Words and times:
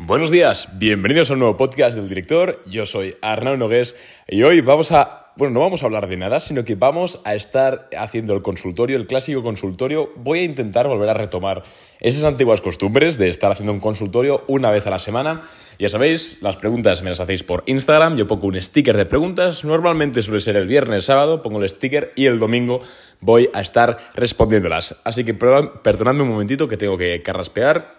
Buenos 0.00 0.30
días, 0.30 0.68
bienvenidos 0.78 1.28
a 1.28 1.32
un 1.32 1.40
nuevo 1.40 1.56
podcast 1.56 1.96
del 1.96 2.08
director. 2.08 2.62
Yo 2.66 2.86
soy 2.86 3.16
Arnaud 3.20 3.58
Nogués 3.58 3.96
y 4.28 4.44
hoy 4.44 4.60
vamos 4.60 4.92
a, 4.92 5.32
bueno, 5.34 5.54
no 5.54 5.60
vamos 5.60 5.82
a 5.82 5.86
hablar 5.86 6.06
de 6.06 6.16
nada, 6.16 6.38
sino 6.38 6.64
que 6.64 6.76
vamos 6.76 7.20
a 7.24 7.34
estar 7.34 7.90
haciendo 7.98 8.32
el 8.32 8.40
consultorio, 8.40 8.96
el 8.96 9.08
clásico 9.08 9.42
consultorio. 9.42 10.12
Voy 10.14 10.38
a 10.38 10.44
intentar 10.44 10.86
volver 10.86 11.08
a 11.08 11.14
retomar 11.14 11.64
esas 11.98 12.22
antiguas 12.22 12.60
costumbres 12.60 13.18
de 13.18 13.28
estar 13.28 13.50
haciendo 13.50 13.72
un 13.72 13.80
consultorio 13.80 14.44
una 14.46 14.70
vez 14.70 14.86
a 14.86 14.90
la 14.90 15.00
semana. 15.00 15.40
Ya 15.80 15.88
sabéis, 15.88 16.40
las 16.42 16.56
preguntas 16.56 17.02
me 17.02 17.10
las 17.10 17.18
hacéis 17.18 17.42
por 17.42 17.64
Instagram, 17.66 18.16
yo 18.16 18.28
pongo 18.28 18.46
un 18.46 18.62
sticker 18.62 18.96
de 18.96 19.04
preguntas, 19.04 19.64
normalmente 19.64 20.22
suele 20.22 20.38
ser 20.38 20.54
el 20.54 20.68
viernes, 20.68 21.06
sábado, 21.06 21.42
pongo 21.42 21.60
el 21.60 21.68
sticker 21.68 22.12
y 22.14 22.26
el 22.26 22.38
domingo 22.38 22.82
voy 23.20 23.50
a 23.52 23.60
estar 23.60 23.98
respondiéndolas. 24.14 24.94
Así 25.02 25.24
que 25.24 25.34
perdonadme 25.34 26.22
un 26.22 26.28
momentito 26.28 26.68
que 26.68 26.76
tengo 26.76 26.96
que 26.96 27.20
carraspear 27.20 27.97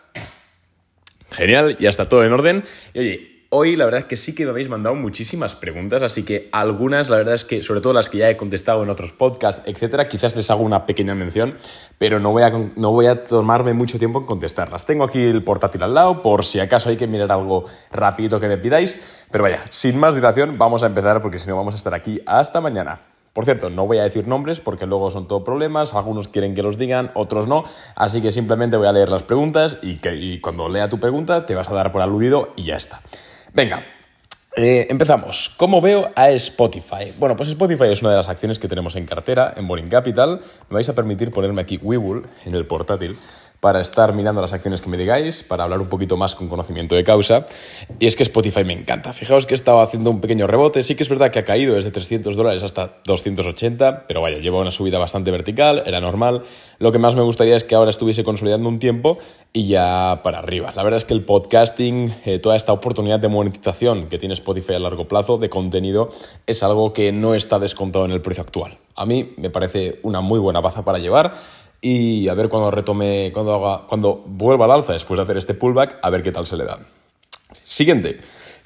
Genial, 1.32 1.78
ya 1.78 1.90
está 1.90 2.10
todo 2.10 2.24
en 2.24 2.34
orden. 2.34 2.64
Y 2.94 3.00
oye, 3.00 3.40
hoy 3.52 3.76
la 3.76 3.86
verdad 3.86 4.02
es 4.02 4.06
que 4.06 4.16
sí 4.16 4.36
que 4.36 4.46
me 4.46 4.52
habéis 4.52 4.70
mandado 4.70 4.96
muchísimas 4.96 5.56
preguntas, 5.56 6.04
así 6.04 6.24
que 6.24 6.50
algunas, 6.52 7.10
la 7.10 7.18
verdad 7.18 7.34
es 7.34 7.46
que, 7.46 7.64
sobre 7.64 7.82
todo 7.82 7.94
las 7.94 8.10
que 8.10 8.20
ya 8.20 8.30
he 8.30 8.38
contestado 8.38 8.84
en 8.84 8.90
otros 8.90 9.12
podcasts, 9.12 9.64
etcétera, 9.66 10.08
quizás 10.08 10.36
les 10.36 10.50
hago 10.52 10.64
una 10.64 10.86
pequeña 10.86 11.16
mención, 11.16 11.56
pero 11.98 12.20
no 12.20 12.32
voy, 12.32 12.44
a, 12.44 12.50
no 12.50 12.92
voy 12.92 13.08
a 13.08 13.26
tomarme 13.26 13.74
mucho 13.74 13.98
tiempo 13.98 14.20
en 14.20 14.26
contestarlas. 14.26 14.86
Tengo 14.86 15.04
aquí 15.04 15.22
el 15.22 15.44
portátil 15.44 15.84
al 15.84 15.94
lado, 15.94 16.22
por 16.22 16.46
si 16.46 16.60
acaso 16.60 16.90
hay 16.90 16.98
que 16.98 17.08
mirar 17.08 17.32
algo 17.32 17.66
rapidito 17.92 18.40
que 18.40 18.48
me 18.48 18.58
pidáis, 18.58 19.26
pero 19.32 19.44
vaya, 19.44 19.64
sin 19.70 20.00
más 20.00 20.16
dilación, 20.16 20.58
vamos 20.58 20.84
a 20.84 20.88
empezar 20.88 21.22
porque 21.22 21.40
si 21.40 21.48
no 21.48 21.56
vamos 21.56 21.74
a 21.74 21.78
estar 21.78 21.94
aquí 21.94 22.22
hasta 22.26 22.62
mañana. 22.62 23.02
Por 23.34 23.46
cierto, 23.46 23.70
no 23.70 23.86
voy 23.86 24.00
a 24.00 24.04
decir 24.04 24.28
nombres 24.28 24.60
porque 24.60 24.86
luego 24.86 25.12
son 25.12 25.28
todo 25.28 25.44
problemas, 25.44 25.94
algunos 25.94 26.28
quieren 26.28 26.56
que 26.56 26.64
los 26.64 26.78
digan, 26.78 27.12
otros 27.14 27.48
no, 27.48 27.64
así 27.96 28.22
que 28.22 28.32
simplemente 28.32 28.78
voy 28.78 28.88
a 28.88 28.92
leer 28.92 29.10
las 29.10 29.24
preguntas 29.24 29.78
y, 29.82 29.98
que, 29.98 30.40
cuando 30.42 30.68
lea 30.68 30.90
tu 30.90 31.00
pregunta 31.00 31.46
te 31.46 31.56
vas 31.56 31.70
a 31.70 31.74
dar 31.74 31.92
por 31.92 32.02
aludido 32.02 32.54
y 32.56 32.64
ya 32.64 32.76
está. 32.76 33.02
Venga, 33.54 33.84
eh, 34.56 34.88
empezamos. 34.90 35.54
¿Cómo 35.58 35.80
veo 35.80 36.10
a 36.16 36.32
Spotify? 36.32 37.14
Bueno, 37.18 37.36
pues 37.36 37.50
Spotify 37.50 37.86
es 37.86 38.02
una 38.02 38.12
de 38.12 38.18
las 38.18 38.30
acciones 38.30 38.60
que 38.60 38.68
tenemos 38.68 38.96
en 38.96 39.06
cartera, 39.06 39.54
en 39.56 39.68
Boring 39.68 39.90
Capital. 39.90 40.42
Me 40.70 40.76
vais 40.76 40.90
a 40.90 40.96
permitir 40.96 41.32
ponerme 41.32 41.62
aquí 41.62 41.80
Webull 41.82 42.26
en 42.46 42.56
el 42.56 42.66
portátil 42.66 43.18
para 43.60 43.82
estar 43.82 44.14
mirando 44.14 44.42
las 44.42 44.54
acciones 44.54 44.82
que 44.82 44.90
me 44.90 44.98
digáis, 44.98 45.44
para 45.44 45.64
hablar 45.64 45.82
un 45.82 45.88
poquito 45.88 46.16
más 46.16 46.36
con 46.36 46.48
conocimiento 46.48 46.96
de 46.96 47.04
causa. 47.04 47.46
Y 48.00 48.06
es 48.06 48.16
que 48.16 48.24
Spotify 48.24 48.64
me 48.64 48.74
encanta. 48.74 49.12
Fijaos 49.12 49.46
que 49.46 49.54
he 49.54 49.56
estado 49.56 49.82
haciendo 49.82 50.10
un 50.12 50.22
pequeño 50.22 50.48
rebote. 50.48 50.84
Sí 50.84 50.96
que 50.96 51.04
es 51.04 51.10
verdad 51.10 51.32
que 51.32 51.40
ha 51.40 51.44
caído 51.44 51.76
desde 51.76 51.92
300 51.92 52.36
dólares 52.36 52.64
hasta 52.64 52.96
280, 53.06 54.08
pero 54.08 54.22
vaya, 54.22 54.38
lleva 54.38 54.60
una 54.60 54.72
subida 54.72 54.98
bastante 54.98 55.32
vertical, 55.32 55.84
era 55.86 56.00
normal. 56.00 56.44
Lo 56.78 56.92
que 56.92 57.00
más 57.00 57.16
me 57.16 57.22
gustaría 57.22 57.56
es 57.56 57.64
que 57.64 57.76
ahora 57.76 57.90
estuviese 57.90 58.24
consolidando 58.24 58.70
un 58.70 58.80
tiempo 58.80 59.18
y 59.52 59.68
ya 59.68 60.22
para 60.24 60.40
arriba. 60.40 60.72
La 60.76 60.84
verdad 60.84 60.98
es 60.98 61.06
que 61.06 61.14
el 61.14 61.26
podcasting, 61.26 62.14
eh, 62.26 62.40
toda 62.40 62.56
esta 62.56 62.72
oportunidad 62.72 63.20
de 63.20 63.28
monetización 63.28 64.08
que 64.08 64.18
tiene 64.18 64.34
Spotify 64.36 64.76
a 64.76 64.80
largo 64.80 65.08
plazo 65.08 65.38
de 65.38 65.50
contenido, 65.50 66.10
es 66.48 66.64
algo 66.64 66.94
que 66.94 67.12
no 67.12 67.36
está 67.36 67.60
descontado 67.60 68.06
en 68.06 68.12
el 68.12 68.22
precio 68.22 68.44
actual. 68.44 68.78
A 68.96 69.06
mí 69.06 69.34
me 69.38 69.50
parece 69.50 70.00
una 70.04 70.22
muy 70.22 70.40
buena 70.40 70.62
baza 70.62 70.84
para 70.84 71.00
llevar 71.00 71.36
y 71.82 72.28
a 72.28 72.34
ver 72.34 72.50
cuando 72.50 72.72
retome, 72.72 73.32
cuando, 73.34 73.54
haga, 73.54 73.88
cuando 73.88 74.24
vuelva 74.26 74.66
al 74.66 74.72
alza 74.72 74.94
después 74.94 75.18
de 75.18 75.24
hacer 75.24 75.38
este 75.38 75.54
pullback, 75.54 75.98
a 76.02 76.10
ver 76.10 76.24
qué 76.24 76.32
tal 76.32 76.46
se 76.46 76.58
le 76.58 76.66
da. 76.66 76.80
Siguiente. 77.64 78.20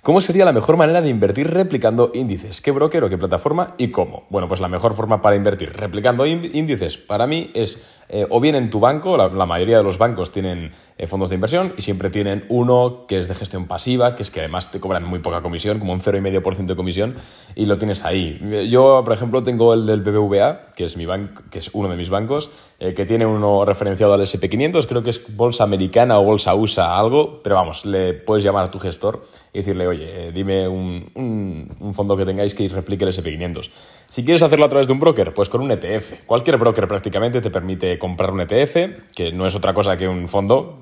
¿Cómo 0.04 0.20
sería 0.20 0.44
la 0.44 0.52
mejor 0.52 0.76
manera 0.76 1.02
de 1.02 1.08
invertir 1.08 1.50
replicando 1.50 2.12
índices? 2.14 2.60
¿Qué 2.60 2.72
broker 2.72 3.06
o 3.06 3.10
qué 3.10 3.18
plataforma 3.18 3.74
y 3.78 3.88
cómo? 3.88 4.26
Bueno, 4.30 4.50
pues 4.50 4.60
la 4.60 4.68
mejor 4.68 4.96
forma 4.96 5.22
para 5.22 5.38
invertir 5.38 5.72
replicando 5.72 6.26
índices 6.26 6.98
para 6.98 7.26
mí 7.26 7.52
es 7.54 7.82
eh, 8.16 8.28
o 8.30 8.40
bien 8.40 8.54
en 8.54 8.70
tu 8.70 8.80
banco, 8.80 9.18
la, 9.18 9.46
mayoría 9.48 9.78
de 9.78 9.84
los 9.84 9.98
bancos 9.98 10.30
tienen 10.30 10.72
eh, 11.00 11.08
fondos 11.08 11.32
de 11.32 11.36
inversión 11.36 11.74
y 11.78 11.82
siempre 11.82 12.12
tienen 12.12 12.46
uno 12.48 13.06
que 13.08 13.18
es 13.18 13.28
de 13.28 13.34
gestión 13.34 13.66
pasiva, 13.66 14.16
que 14.16 14.22
es 14.22 14.30
que 14.30 14.42
además 14.42 14.70
te 14.70 14.80
cobran 14.80 15.04
muy 15.04 15.18
poca 15.18 15.42
comisión, 15.42 15.80
como 15.80 15.94
un 15.94 16.00
0,5% 16.00 16.68
de 16.68 16.76
comisión, 16.76 17.16
y 17.56 17.66
lo 17.66 17.80
tienes 17.80 18.06
ahí. 18.06 18.40
Yo, 18.70 19.02
por 19.04 19.14
ejemplo, 19.14 19.42
tengo 19.42 19.74
el 19.74 19.88
del 19.88 20.02
BBVA, 20.02 20.62
que 20.76 20.84
es, 20.84 20.96
mi 20.96 21.08
banco, 21.08 21.42
que 21.50 21.58
es 21.58 21.72
uno 21.74 21.90
de 21.90 21.96
mis 21.96 22.12
bancos, 22.12 22.52
eh, 22.80 22.94
que 22.94 23.04
tiene 23.08 23.26
uno 23.26 23.66
referenciado 23.66 24.14
al 24.14 24.22
SP500, 24.22 24.86
creo 24.86 25.02
que 25.02 25.10
es 25.10 25.36
bolsa 25.36 25.64
americana 25.64 26.20
o 26.20 26.24
bolsa 26.24 26.54
USA, 26.54 27.00
algo, 27.00 27.42
pero 27.42 27.56
vamos, 27.56 27.84
le 27.84 28.14
puedes 28.14 28.44
llamar 28.44 28.66
a 28.66 28.70
tu 28.70 28.78
gestor 28.78 29.24
y 29.54 29.58
decirle, 29.58 29.88
oye, 29.88 30.32
dime 30.32 30.68
un, 30.68 31.10
un 31.80 31.94
fondo 31.96 32.16
que 32.16 32.26
tengáis 32.26 32.54
que 32.54 32.70
replique 32.70 33.06
el 33.06 33.12
SP500. 33.12 33.72
Si 34.14 34.24
quieres 34.24 34.44
hacerlo 34.44 34.68
a 34.68 34.70
través 34.70 34.86
de 34.86 34.94
un 34.94 35.00
broker, 35.00 35.34
pues 35.34 35.50
con 35.50 35.62
un 35.62 35.72
ETF. 35.72 36.26
Cualquier 36.28 36.58
broker 36.58 36.88
prácticamente 36.88 37.42
te 37.42 37.50
permite 37.50 37.98
comprar 38.04 38.32
un 38.32 38.42
ETF, 38.42 39.14
que 39.16 39.32
no 39.32 39.48
es 39.48 39.56
otra 39.56 39.74
cosa 39.74 39.96
que 39.96 40.10
un 40.10 40.28
fondo, 40.28 40.78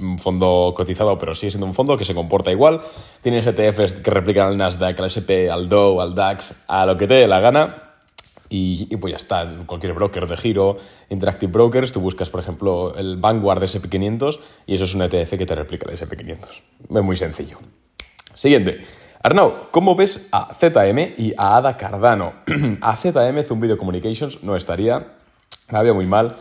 un 0.00 0.18
fondo 0.18 0.74
cotizado, 0.76 1.16
pero 1.16 1.32
sigue 1.32 1.52
siendo 1.52 1.68
un 1.68 1.72
fondo 1.72 1.96
que 1.96 2.04
se 2.04 2.16
comporta 2.16 2.50
igual. 2.50 2.80
Tienes 3.22 3.46
ETFs 3.46 4.00
que 4.02 4.10
replican 4.10 4.48
al 4.48 4.56
Nasdaq, 4.56 4.98
al 4.98 5.06
SP, 5.06 5.46
al 5.54 5.68
Dow, 5.68 6.00
al 6.00 6.16
DAX, 6.16 6.52
a 6.66 6.84
lo 6.84 6.96
que 6.96 7.06
te 7.06 7.14
dé 7.14 7.28
la 7.28 7.38
gana. 7.38 7.92
Y, 8.48 8.96
pues 8.96 9.12
ya 9.12 9.16
está, 9.18 9.48
cualquier 9.66 9.92
broker 9.92 10.26
de 10.26 10.36
giro, 10.36 10.76
Interactive 11.10 11.52
Brokers, 11.52 11.92
tú 11.92 12.00
buscas, 12.00 12.28
por 12.28 12.40
ejemplo, 12.40 12.96
el 12.96 13.18
Vanguard 13.18 13.62
SP500 13.62 14.40
y 14.66 14.74
eso 14.74 14.84
es 14.84 14.94
un 14.96 15.02
ETF 15.02 15.38
que 15.38 15.46
te 15.46 15.54
replica 15.54 15.88
el 15.88 15.96
SP500. 15.96 16.48
Es 16.90 17.02
muy 17.04 17.14
sencillo. 17.14 17.58
Siguiente. 18.34 18.80
Arnau, 19.22 19.70
¿cómo 19.70 19.94
ves 19.94 20.28
a 20.32 20.52
ZM 20.52 21.14
y 21.18 21.34
a 21.38 21.56
Ada 21.56 21.76
Cardano? 21.76 22.34
a 22.80 22.96
ZM, 22.96 23.44
Zoom 23.44 23.60
Video 23.60 23.78
Communications, 23.78 24.42
no 24.42 24.56
estaría, 24.56 25.06
la 25.70 25.82
veo 25.82 25.94
muy 25.94 26.06
mal. 26.06 26.34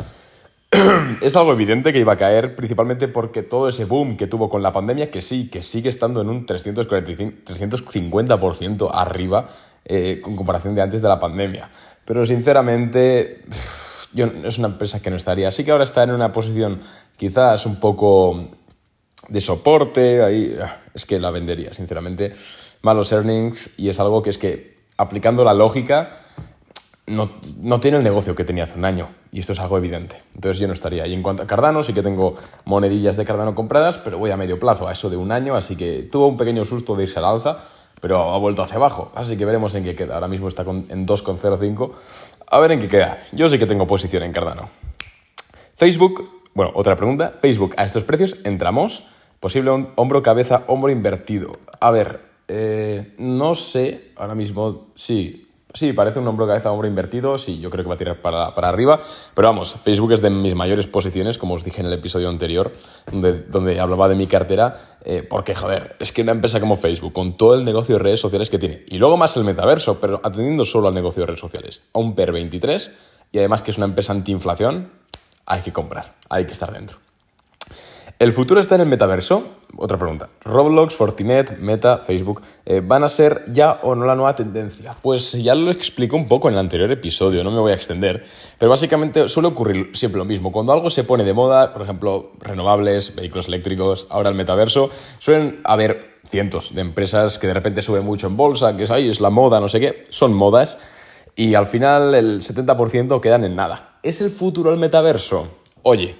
es 1.21 1.35
algo 1.35 1.53
evidente 1.53 1.93
que 1.93 1.99
iba 1.99 2.13
a 2.13 2.17
caer, 2.17 2.55
principalmente 2.55 3.07
porque 3.07 3.43
todo 3.43 3.67
ese 3.67 3.85
boom 3.85 4.17
que 4.17 4.27
tuvo 4.27 4.49
con 4.49 4.63
la 4.63 4.71
pandemia, 4.71 5.09
que 5.09 5.21
sí, 5.21 5.49
que 5.49 5.61
sigue 5.61 5.89
estando 5.89 6.21
en 6.21 6.29
un 6.29 6.45
345, 6.45 7.37
350% 7.45 8.89
arriba 8.93 9.47
eh, 9.85 10.19
con 10.21 10.35
comparación 10.35 10.75
de 10.75 10.81
antes 10.81 11.01
de 11.01 11.07
la 11.07 11.19
pandemia. 11.19 11.69
Pero 12.05 12.25
sinceramente, 12.25 13.41
yo, 14.13 14.25
es 14.25 14.57
una 14.57 14.67
empresa 14.67 15.01
que 15.01 15.09
no 15.09 15.15
estaría. 15.15 15.47
Así 15.47 15.63
que 15.63 15.71
ahora 15.71 15.83
está 15.83 16.03
en 16.03 16.11
una 16.11 16.31
posición 16.31 16.79
quizás 17.17 17.65
un 17.65 17.79
poco 17.79 18.49
de 19.27 19.41
soporte, 19.41 20.23
ahí 20.23 20.57
ah, 20.61 20.81
es 20.93 21.05
que 21.05 21.19
la 21.19 21.31
vendería, 21.31 21.73
sinceramente 21.73 22.33
malos 22.83 23.11
earnings 23.11 23.69
y 23.77 23.89
es 23.89 23.99
algo 23.99 24.21
que 24.21 24.29
es 24.29 24.37
que 24.37 24.75
aplicando 24.97 25.43
la 25.43 25.53
lógica 25.53 26.17
no, 27.07 27.29
tiene 27.79 27.97
el 27.97 28.03
negocio 28.03 28.35
que 28.35 28.43
tenía 28.43 28.65
hace 28.65 28.77
un 28.77 28.85
año 28.85 29.09
y 29.33 29.39
esto 29.39 29.53
es 29.53 29.59
algo 29.59 29.79
evidente. 29.79 30.15
Entonces 30.35 30.59
yo 30.59 30.67
no 30.67 30.73
estaría. 30.73 31.07
Y 31.07 31.13
en 31.13 31.23
cuanto 31.23 31.41
a 31.41 31.47
Cardano, 31.47 31.81
sí 31.81 31.91
que 31.91 32.03
tengo 32.03 32.35
monedillas 32.65 33.17
de 33.17 33.25
Cardano 33.25 33.55
compradas, 33.55 33.97
pero 33.97 34.19
voy 34.19 34.29
a 34.29 34.37
medio 34.37 34.59
plazo, 34.59 34.87
a 34.87 34.91
eso 34.91 35.09
de 35.09 35.17
un 35.17 35.31
año, 35.31 35.55
así 35.55 35.75
que 35.75 36.07
tuvo 36.11 36.27
un 36.27 36.37
pequeño 36.37 36.63
susto 36.63 36.95
de 36.95 37.03
irse 37.03 37.17
al 37.17 37.25
alza, 37.25 37.57
pero 37.99 38.31
ha 38.31 38.37
vuelto 38.37 38.61
hacia 38.61 38.77
abajo, 38.77 39.11
así 39.15 39.35
que 39.35 39.43
veremos 39.43 39.73
en 39.73 39.83
qué 39.83 39.95
queda. 39.95 40.13
Ahora 40.13 40.27
mismo 40.27 40.47
está 40.47 40.61
en 40.61 41.07
2,05. 41.07 41.91
A 42.45 42.59
ver 42.59 42.73
en 42.73 42.79
qué 42.79 42.87
queda. 42.87 43.23
Yo 43.31 43.49
sí 43.49 43.57
que 43.57 43.65
tengo 43.65 43.87
posición 43.87 44.21
en 44.21 44.31
Cardano. 44.31 44.69
Facebook, 45.75 46.29
bueno, 46.53 46.71
otra 46.75 46.95
pregunta. 46.95 47.29
Facebook, 47.31 47.73
a 47.77 47.85
estos 47.85 48.03
precios 48.03 48.37
entramos. 48.43 49.03
Posible 49.39 49.71
hombro, 49.95 50.21
cabeza, 50.21 50.63
hombro 50.67 50.91
invertido. 50.91 51.51
A 51.79 51.89
ver, 51.89 52.21
eh, 52.47 53.15
no 53.17 53.55
sé, 53.55 54.11
ahora 54.15 54.35
mismo 54.35 54.89
sí, 54.93 55.42
sí, 55.73 55.93
parece 55.93 56.19
un 56.19 56.27
hombro 56.27 56.47
cabeza 56.47 56.71
hombro 56.71 56.87
invertido, 56.87 57.37
sí, 57.37 57.59
yo 57.59 57.69
creo 57.69 57.83
que 57.83 57.89
va 57.89 57.95
a 57.95 57.97
tirar 57.97 58.21
para, 58.21 58.47
arriba, 58.47 59.01
pero 59.33 59.47
vamos, 59.47 59.73
Facebook 59.73 60.13
es 60.13 60.21
de 60.21 60.29
mis 60.29 60.55
mayores 60.55 60.87
posiciones, 60.87 61.37
como 61.37 61.55
os 61.55 61.63
dije 61.63 61.81
en 61.81 61.87
el 61.87 61.93
episodio 61.93 62.29
anterior, 62.29 62.73
donde, 63.11 63.43
donde 63.43 63.79
hablaba 63.79 64.07
de 64.07 64.15
mi 64.15 64.27
cartera, 64.27 64.97
eh, 65.03 65.25
porque 65.27 65.55
joder, 65.55 65.95
es 65.99 66.11
que 66.11 66.21
una 66.21 66.31
empresa 66.31 66.59
como 66.59 66.75
Facebook, 66.75 67.13
con 67.13 67.35
todo 67.35 67.55
el 67.55 67.65
negocio 67.65 67.95
de 67.95 68.03
redes 68.03 68.19
sociales 68.19 68.49
que 68.49 68.59
tiene, 68.59 68.83
y 68.87 68.97
luego 68.97 69.17
más 69.17 69.35
el 69.37 69.43
metaverso, 69.43 69.99
pero 69.99 70.21
atendiendo 70.23 70.65
solo 70.65 70.87
al 70.87 70.93
negocio 70.93 71.21
de 71.21 71.27
redes 71.27 71.41
sociales, 71.41 71.81
a 71.93 71.99
un 71.99 72.15
PER 72.15 72.31
23, 72.31 72.91
y 73.31 73.39
además 73.39 73.61
que 73.61 73.71
es 73.71 73.77
una 73.77 73.87
empresa 73.87 74.13
antiinflación, 74.13 74.91
hay 75.45 75.61
que 75.61 75.73
comprar, 75.73 76.15
hay 76.29 76.45
que 76.45 76.53
estar 76.53 76.71
dentro. 76.71 76.97
¿El 78.23 78.31
futuro 78.31 78.61
está 78.61 78.75
en 78.75 78.81
el 78.81 78.87
metaverso? 78.87 79.43
Otra 79.75 79.97
pregunta. 79.97 80.29
Roblox, 80.45 80.95
Fortinet, 80.95 81.59
Meta, 81.59 81.97
Facebook, 81.97 82.41
eh, 82.65 82.81
¿van 82.81 83.03
a 83.03 83.09
ser 83.09 83.43
ya 83.47 83.81
o 83.83 83.95
no 83.95 84.05
la 84.05 84.15
nueva 84.15 84.33
tendencia? 84.33 84.95
Pues 85.01 85.33
ya 85.33 85.53
lo 85.55 85.69
explico 85.69 86.15
un 86.15 86.29
poco 86.29 86.47
en 86.47 86.53
el 86.53 86.61
anterior 86.61 86.89
episodio, 86.89 87.43
no 87.43 87.51
me 87.51 87.59
voy 87.59 87.73
a 87.73 87.75
extender, 87.75 88.23
pero 88.57 88.69
básicamente 88.69 89.27
suele 89.27 89.49
ocurrir 89.49 89.89
siempre 89.93 90.19
lo 90.19 90.23
mismo. 90.23 90.53
Cuando 90.53 90.71
algo 90.71 90.89
se 90.89 91.03
pone 91.03 91.25
de 91.25 91.33
moda, 91.33 91.73
por 91.73 91.81
ejemplo, 91.81 92.31
renovables, 92.39 93.13
vehículos 93.13 93.49
eléctricos, 93.49 94.07
ahora 94.09 94.29
el 94.29 94.35
metaverso, 94.35 94.89
suelen 95.19 95.59
haber 95.65 96.19
cientos 96.25 96.73
de 96.73 96.79
empresas 96.79 97.37
que 97.37 97.47
de 97.47 97.53
repente 97.55 97.81
suben 97.81 98.05
mucho 98.05 98.27
en 98.27 98.37
bolsa, 98.37 98.77
que 98.77 98.83
es, 98.83 98.89
es 98.89 99.19
la 99.19 99.31
moda, 99.31 99.59
no 99.59 99.67
sé 99.67 99.81
qué, 99.81 100.05
son 100.07 100.33
modas, 100.33 100.79
y 101.35 101.55
al 101.55 101.65
final 101.65 102.15
el 102.15 102.39
70% 102.39 103.19
quedan 103.19 103.43
en 103.43 103.57
nada. 103.57 103.99
¿Es 104.01 104.21
el 104.21 104.31
futuro 104.31 104.71
el 104.71 104.79
metaverso? 104.79 105.49
Oye, 105.81 106.15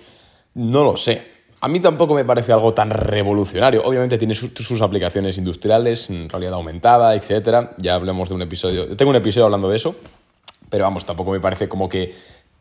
no 0.53 0.83
lo 0.83 0.97
sé. 0.97 1.32
A 1.63 1.69
mí 1.69 1.79
tampoco 1.79 2.13
me 2.13 2.25
parece 2.25 2.51
algo 2.51 2.73
tan 2.73 2.89
revolucionario. 2.89 3.83
Obviamente 3.85 4.17
tiene 4.17 4.35
sus, 4.35 4.81
aplicaciones 4.81 5.37
industriales, 5.37 6.09
realidad 6.27 6.55
aumentada, 6.55 7.15
etc. 7.15 7.69
Ya 7.77 7.95
hablemos 7.95 8.27
de 8.27 8.35
un 8.35 8.41
episodio. 8.41 8.97
Tengo 8.97 9.11
un 9.11 9.15
episodio 9.15 9.45
hablando 9.45 9.69
de 9.69 9.77
eso. 9.77 9.95
Pero 10.69 10.83
vamos, 10.83 11.05
tampoco 11.05 11.31
me 11.31 11.39
parece 11.39 11.69
como 11.69 11.87
que 11.87 12.13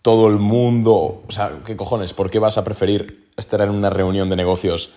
todo 0.02 0.28
el 0.28 0.36
mundo. 0.36 1.24
O 1.26 1.30
sea, 1.30 1.50
¿qué 1.66 1.76
cojones? 1.76 2.12
¿Por 2.12 2.30
qué 2.30 2.38
vas 2.38 2.58
a 2.58 2.62
preferir 2.62 3.26
estar 3.36 3.60
en 3.62 3.70
una 3.70 3.90
reunión 3.90 4.30
de 4.30 4.36
negocios 4.36 4.92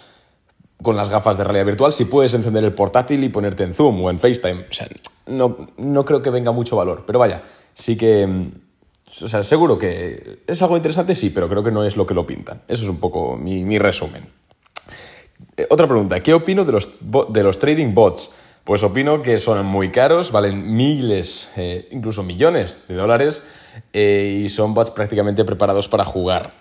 con 0.83 0.95
las 0.95 1.09
gafas 1.09 1.37
de 1.37 1.43
realidad 1.43 1.65
virtual 1.65 1.91
si 1.91 2.05
puedes 2.05 2.35
encender 2.35 2.63
el 2.63 2.73
portátil 2.73 3.23
y 3.23 3.29
ponerte 3.29 3.63
en 3.63 3.73
Zoom 3.73 4.03
o 4.03 4.11
en 4.11 4.19
FaceTime. 4.19 4.67
O 4.69 4.73
sea, 4.73 4.87
no, 5.25 5.69
no 5.77 6.05
creo 6.05 6.21
que 6.21 6.29
venga 6.29 6.51
mucho 6.51 6.75
valor, 6.75 7.05
pero 7.07 7.17
vaya, 7.17 7.41
sí 7.73 7.97
que... 7.97 8.51
O 9.21 9.27
sea, 9.27 9.43
seguro 9.43 9.77
que 9.77 10.39
es 10.47 10.61
algo 10.61 10.75
interesante, 10.75 11.15
sí, 11.15 11.29
pero 11.29 11.47
creo 11.47 11.63
que 11.63 11.71
no 11.71 11.83
es 11.85 11.95
lo 11.95 12.05
que 12.05 12.13
lo 12.13 12.25
pintan. 12.25 12.61
Eso 12.67 12.83
es 12.83 12.89
un 12.89 12.99
poco 12.99 13.37
mi, 13.37 13.63
mi 13.63 13.79
resumen. 13.79 14.27
Eh, 15.57 15.67
otra 15.69 15.87
pregunta, 15.87 16.19
¿qué 16.21 16.33
opino 16.33 16.65
de 16.65 16.71
los, 16.71 16.99
de 17.29 17.43
los 17.43 17.59
trading 17.59 17.93
bots? 17.93 18.31
Pues 18.63 18.81
opino 18.83 19.21
que 19.21 19.37
son 19.37 19.65
muy 19.65 19.89
caros, 19.89 20.31
valen 20.31 20.75
miles, 20.75 21.49
eh, 21.55 21.87
incluso 21.91 22.23
millones 22.23 22.79
de 22.87 22.95
dólares 22.95 23.43
eh, 23.93 24.41
y 24.43 24.49
son 24.49 24.73
bots 24.73 24.91
prácticamente 24.91 25.45
preparados 25.45 25.87
para 25.87 26.03
jugar 26.03 26.53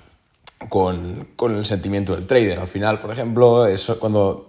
con, 0.68 1.28
con 1.34 1.56
el 1.56 1.64
sentimiento 1.64 2.14
del 2.14 2.26
trader. 2.26 2.60
Al 2.60 2.68
final, 2.68 2.98
por 2.98 3.10
ejemplo, 3.10 3.66
eso 3.66 3.98
cuando 3.98 4.46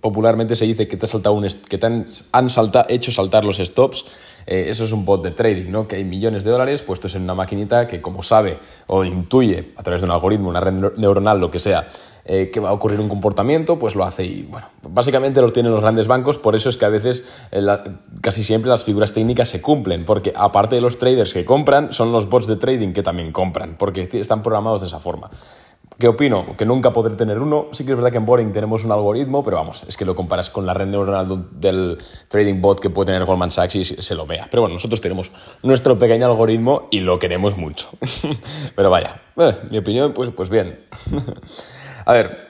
popularmente 0.00 0.56
se 0.56 0.66
dice 0.66 0.88
que 0.88 0.96
te, 0.96 1.06
ha 1.06 1.08
saltado 1.08 1.34
un 1.34 1.46
que 1.68 1.78
te 1.78 1.86
han, 1.86 2.08
han 2.32 2.48
hecho 2.88 3.12
saltar 3.12 3.44
los 3.44 3.58
stops, 3.58 4.06
eh, 4.46 4.66
eso 4.68 4.84
es 4.84 4.92
un 4.92 5.04
bot 5.04 5.22
de 5.22 5.30
trading, 5.30 5.70
¿no? 5.70 5.86
Que 5.88 5.96
hay 5.96 6.04
millones 6.04 6.44
de 6.44 6.50
dólares 6.50 6.82
puestos 6.82 7.14
en 7.14 7.22
una 7.22 7.34
maquinita 7.34 7.86
que 7.86 8.00
como 8.00 8.22
sabe 8.22 8.58
o 8.86 9.04
intuye 9.04 9.72
a 9.76 9.82
través 9.82 10.02
de 10.02 10.06
un 10.06 10.12
algoritmo, 10.12 10.48
una 10.48 10.60
red 10.60 10.74
neur- 10.74 10.96
neuronal, 10.96 11.38
lo 11.40 11.50
que 11.50 11.58
sea, 11.58 11.88
eh, 12.24 12.50
que 12.52 12.60
va 12.60 12.68
a 12.68 12.72
ocurrir 12.72 13.00
un 13.00 13.08
comportamiento, 13.08 13.78
pues 13.78 13.94
lo 13.94 14.04
hace 14.04 14.24
y 14.24 14.42
bueno, 14.42 14.68
básicamente 14.82 15.40
lo 15.40 15.52
tienen 15.52 15.72
los 15.72 15.80
grandes 15.80 16.06
bancos, 16.06 16.36
por 16.38 16.54
eso 16.54 16.68
es 16.68 16.76
que 16.76 16.84
a 16.84 16.90
veces 16.90 17.24
eh, 17.50 17.64
casi 18.20 18.44
siempre 18.44 18.68
las 18.68 18.84
figuras 18.84 19.12
técnicas 19.12 19.48
se 19.48 19.60
cumplen, 19.62 20.04
porque 20.04 20.32
aparte 20.36 20.74
de 20.74 20.80
los 20.82 20.98
traders 20.98 21.32
que 21.32 21.44
compran, 21.44 21.92
son 21.92 22.12
los 22.12 22.28
bots 22.28 22.46
de 22.46 22.56
trading 22.56 22.92
que 22.92 23.02
también 23.02 23.32
compran, 23.32 23.76
porque 23.78 24.08
están 24.12 24.42
programados 24.42 24.82
de 24.82 24.86
esa 24.88 25.00
forma. 25.00 25.30
¿Qué 25.98 26.08
opino? 26.08 26.56
Que 26.56 26.64
nunca 26.64 26.92
podré 26.92 27.14
tener 27.14 27.38
uno. 27.38 27.68
Sí 27.72 27.84
que 27.84 27.92
es 27.92 27.96
verdad 27.96 28.10
que 28.10 28.16
en 28.16 28.24
Boring 28.24 28.52
tenemos 28.52 28.84
un 28.84 28.92
algoritmo, 28.92 29.44
pero 29.44 29.58
vamos, 29.58 29.84
es 29.86 29.96
que 29.96 30.04
lo 30.04 30.14
comparas 30.14 30.48
con 30.48 30.64
la 30.64 30.72
red 30.72 30.86
neuronal 30.86 31.48
del 31.52 31.98
trading 32.28 32.60
bot 32.60 32.80
que 32.80 32.88
puede 32.88 33.06
tener 33.06 33.24
Goldman 33.26 33.50
Sachs 33.50 33.74
y 33.76 33.84
se 33.84 34.14
lo 34.14 34.26
vea. 34.26 34.48
Pero 34.50 34.62
bueno, 34.62 34.74
nosotros 34.74 35.00
tenemos 35.00 35.30
nuestro 35.62 35.98
pequeño 35.98 36.26
algoritmo 36.26 36.88
y 36.90 37.00
lo 37.00 37.18
queremos 37.18 37.56
mucho. 37.56 37.90
pero 38.76 38.88
vaya, 38.88 39.20
eh, 39.36 39.54
mi 39.70 39.78
opinión, 39.78 40.14
pues, 40.14 40.30
pues 40.30 40.48
bien. 40.48 40.86
A 42.06 42.12
ver, 42.14 42.48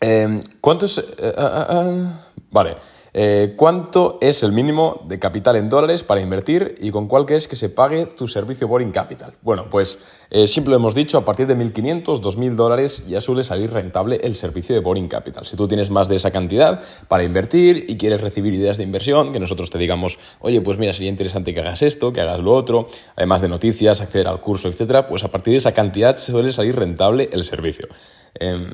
eh, 0.00 0.40
¿cuánto 0.60 0.86
es...? 0.86 0.98
eh, 0.98 1.34
ah, 1.36 2.20
vale. 2.50 2.76
Eh, 3.18 3.54
¿Cuánto 3.56 4.18
es 4.20 4.42
el 4.42 4.52
mínimo 4.52 5.00
de 5.08 5.18
capital 5.18 5.56
en 5.56 5.70
dólares 5.70 6.04
para 6.04 6.20
invertir 6.20 6.74
y 6.82 6.90
con 6.90 7.08
cuál 7.08 7.24
crees 7.24 7.48
que 7.48 7.56
se 7.56 7.70
pague 7.70 8.04
tu 8.04 8.28
servicio 8.28 8.68
Boring 8.68 8.90
Capital? 8.90 9.32
Bueno, 9.40 9.70
pues 9.70 10.00
eh, 10.28 10.46
siempre 10.46 10.72
lo 10.72 10.76
hemos 10.76 10.94
dicho, 10.94 11.16
a 11.16 11.24
partir 11.24 11.46
de 11.46 11.56
1.500, 11.56 12.20
2.000 12.20 12.56
dólares 12.56 13.06
ya 13.06 13.22
suele 13.22 13.42
salir 13.42 13.72
rentable 13.72 14.20
el 14.22 14.34
servicio 14.34 14.74
de 14.74 14.82
Boring 14.82 15.08
Capital. 15.08 15.46
Si 15.46 15.56
tú 15.56 15.66
tienes 15.66 15.88
más 15.88 16.08
de 16.08 16.16
esa 16.16 16.30
cantidad 16.30 16.82
para 17.08 17.24
invertir 17.24 17.86
y 17.88 17.96
quieres 17.96 18.20
recibir 18.20 18.52
ideas 18.52 18.76
de 18.76 18.82
inversión, 18.82 19.32
que 19.32 19.40
nosotros 19.40 19.70
te 19.70 19.78
digamos, 19.78 20.18
oye, 20.40 20.60
pues 20.60 20.76
mira, 20.76 20.92
sería 20.92 21.08
interesante 21.08 21.54
que 21.54 21.60
hagas 21.60 21.80
esto, 21.80 22.12
que 22.12 22.20
hagas 22.20 22.40
lo 22.40 22.52
otro, 22.52 22.86
además 23.16 23.40
de 23.40 23.48
noticias, 23.48 24.02
acceder 24.02 24.28
al 24.28 24.42
curso, 24.42 24.68
etcétera, 24.68 25.08
pues 25.08 25.24
a 25.24 25.28
partir 25.28 25.52
de 25.52 25.58
esa 25.58 25.72
cantidad 25.72 26.18
suele 26.18 26.52
salir 26.52 26.76
rentable 26.76 27.30
el 27.32 27.44
servicio. 27.44 27.88
Em, 28.34 28.70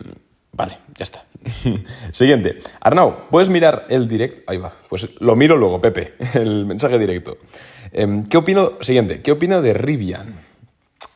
Vale, 0.52 0.78
ya 0.96 1.04
está. 1.04 1.25
Siguiente. 2.12 2.58
Arnau, 2.81 3.28
¿puedes 3.31 3.49
mirar 3.49 3.87
el 3.88 4.06
direct? 4.06 4.49
Ahí 4.49 4.58
va. 4.58 4.72
Pues 4.88 5.08
lo 5.20 5.34
miro 5.34 5.56
luego, 5.56 5.81
Pepe, 5.81 6.14
el 6.34 6.66
mensaje 6.66 6.99
directo. 6.99 7.38
Em, 7.93 8.26
¿Qué 8.26 8.37
opino? 8.37 8.72
Siguiente. 8.81 9.22
¿Qué 9.22 9.32
opino 9.32 9.62
de 9.62 9.72
Rivian? 9.72 10.34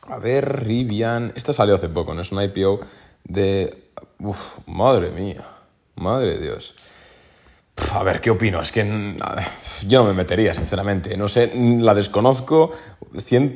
A 0.09 0.17
ver, 0.17 0.65
Rivian. 0.65 1.33
Esta 1.35 1.53
salió 1.53 1.75
hace 1.75 1.89
poco, 1.89 2.13
¿no? 2.13 2.21
Es 2.21 2.31
una 2.31 2.43
IPO 2.43 2.79
de. 3.23 3.89
Uf, 4.19 4.59
madre 4.65 5.11
mía. 5.11 5.43
Madre 5.95 6.37
de 6.37 6.43
Dios. 6.43 6.75
A 7.93 8.01
ver, 8.01 8.21
¿qué 8.21 8.31
opino? 8.31 8.59
Es 8.59 8.71
que 8.71 9.15
yo 9.87 9.99
no 9.99 10.05
me 10.07 10.13
metería, 10.13 10.53
sinceramente. 10.53 11.15
No 11.15 11.27
sé, 11.27 11.51
la 11.55 11.93
desconozco. 11.93 12.71
100 13.15 13.55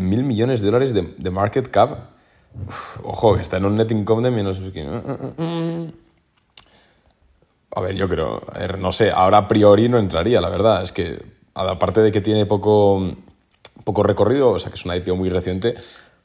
mil 0.00 0.24
millones 0.24 0.60
de 0.60 0.66
dólares 0.66 0.92
de, 0.92 1.14
de 1.16 1.30
market 1.30 1.70
cap. 1.70 2.13
Ojo, 3.02 3.36
está 3.36 3.56
en 3.56 3.64
un 3.64 3.76
net 3.76 3.90
income 3.90 4.22
de 4.22 4.30
menos... 4.30 4.60
A 7.76 7.80
ver, 7.80 7.94
yo 7.96 8.08
creo... 8.08 8.42
A 8.52 8.58
ver, 8.58 8.78
no 8.78 8.92
sé, 8.92 9.10
ahora 9.10 9.38
a 9.38 9.48
priori 9.48 9.88
no 9.88 9.98
entraría, 9.98 10.40
la 10.40 10.48
verdad. 10.48 10.82
Es 10.82 10.92
que, 10.92 11.20
aparte 11.54 12.00
de 12.00 12.12
que 12.12 12.20
tiene 12.20 12.46
poco, 12.46 13.02
poco 13.82 14.02
recorrido, 14.02 14.50
o 14.50 14.58
sea, 14.58 14.70
que 14.70 14.76
es 14.76 14.84
una 14.84 14.96
IPO 14.96 15.16
muy 15.16 15.28
reciente, 15.28 15.74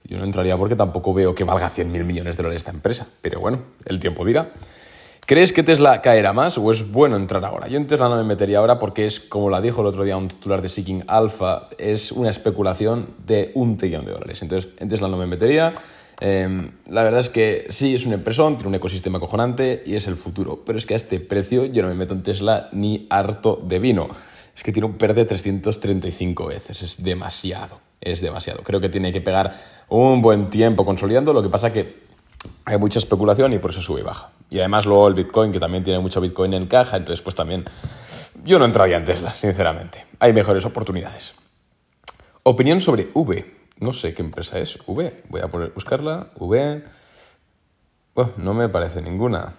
yo 0.03 0.17
no 0.17 0.23
entraría 0.23 0.57
porque 0.57 0.75
tampoco 0.75 1.13
veo 1.13 1.35
que 1.35 1.43
valga 1.43 1.69
100.000 1.69 2.03
millones 2.03 2.37
de 2.37 2.43
dólares 2.43 2.61
esta 2.61 2.71
empresa. 2.71 3.07
Pero 3.21 3.39
bueno, 3.39 3.59
el 3.85 3.99
tiempo 3.99 4.23
dirá. 4.25 4.51
¿Crees 5.25 5.53
que 5.53 5.61
Tesla 5.61 6.01
caerá 6.01 6.33
más 6.33 6.57
o 6.57 6.71
es 6.71 6.91
bueno 6.91 7.15
entrar 7.15 7.45
ahora? 7.45 7.67
Yo 7.67 7.77
en 7.77 7.85
Tesla 7.85 8.09
no 8.09 8.15
me 8.15 8.23
metería 8.23 8.57
ahora 8.57 8.79
porque 8.79 9.05
es, 9.05 9.19
como 9.19 9.51
la 9.51 9.61
dijo 9.61 9.81
el 9.81 9.87
otro 9.87 10.03
día 10.03 10.17
un 10.17 10.27
titular 10.27 10.61
de 10.61 10.69
Seeking 10.69 11.03
Alpha, 11.07 11.67
es 11.77 12.11
una 12.11 12.31
especulación 12.31 13.09
de 13.27 13.51
un 13.53 13.77
trillón 13.77 14.05
de 14.05 14.13
dólares. 14.13 14.41
Entonces, 14.41 14.71
en 14.79 14.89
Tesla 14.89 15.07
no 15.07 15.17
me 15.17 15.27
metería. 15.27 15.75
Eh, 16.21 16.71
la 16.87 17.03
verdad 17.03 17.21
es 17.21 17.29
que 17.29 17.67
sí, 17.69 17.95
es 17.95 18.05
una 18.05 18.15
empresa, 18.15 18.45
tiene 18.49 18.67
un 18.67 18.75
ecosistema 18.75 19.17
acojonante 19.17 19.83
y 19.85 19.95
es 19.95 20.07
el 20.07 20.15
futuro. 20.15 20.63
Pero 20.65 20.77
es 20.77 20.85
que 20.85 20.93
a 20.93 20.97
este 20.97 21.19
precio 21.19 21.65
yo 21.65 21.81
no 21.81 21.89
me 21.89 21.95
meto 21.95 22.13
en 22.13 22.23
Tesla 22.23 22.69
ni 22.71 23.07
harto 23.09 23.59
de 23.63 23.79
vino. 23.79 24.09
Es 24.55 24.63
que 24.63 24.73
tiene 24.73 24.87
un 24.87 24.97
PER 24.97 25.13
de 25.13 25.25
335 25.25 26.47
veces, 26.47 26.81
es 26.81 27.01
demasiado, 27.01 27.79
es 28.01 28.19
demasiado. 28.19 28.61
Creo 28.63 28.81
que 28.81 28.89
tiene 28.89 29.13
que 29.13 29.21
pegar 29.21 29.53
un 29.87 30.21
buen 30.21 30.49
tiempo 30.49 30.85
consolidando, 30.85 31.31
lo 31.31 31.41
que 31.41 31.47
pasa 31.47 31.71
que 31.71 32.09
hay 32.65 32.77
mucha 32.77 32.99
especulación 32.99 33.53
y 33.53 33.59
por 33.59 33.71
eso 33.71 33.81
sube 33.81 34.01
y 34.01 34.03
baja. 34.03 34.31
Y 34.49 34.59
además 34.59 34.85
luego 34.85 35.07
el 35.07 35.13
Bitcoin, 35.13 35.51
que 35.51 35.59
también 35.59 35.83
tiene 35.83 35.99
mucho 35.99 36.19
Bitcoin 36.19 36.53
en 36.53 36.67
caja, 36.67 36.97
entonces 36.97 37.21
pues 37.21 37.35
también 37.35 37.63
yo 38.43 38.59
no 38.59 38.65
entraría 38.65 38.97
en 38.97 39.05
Tesla, 39.05 39.33
sinceramente. 39.33 40.05
Hay 40.19 40.33
mejores 40.33 40.65
oportunidades. 40.65 41.35
Opinión 42.43 42.81
sobre 42.81 43.07
V. 43.13 43.58
No 43.79 43.93
sé 43.93 44.13
qué 44.13 44.21
empresa 44.21 44.59
es. 44.59 44.77
V. 44.85 45.23
Voy 45.29 45.41
a 45.41 45.47
poner, 45.47 45.71
buscarla. 45.71 46.31
V. 46.37 46.83
Bueno, 48.13 48.31
no 48.37 48.53
me 48.53 48.69
parece 48.69 49.01
ninguna. 49.01 49.55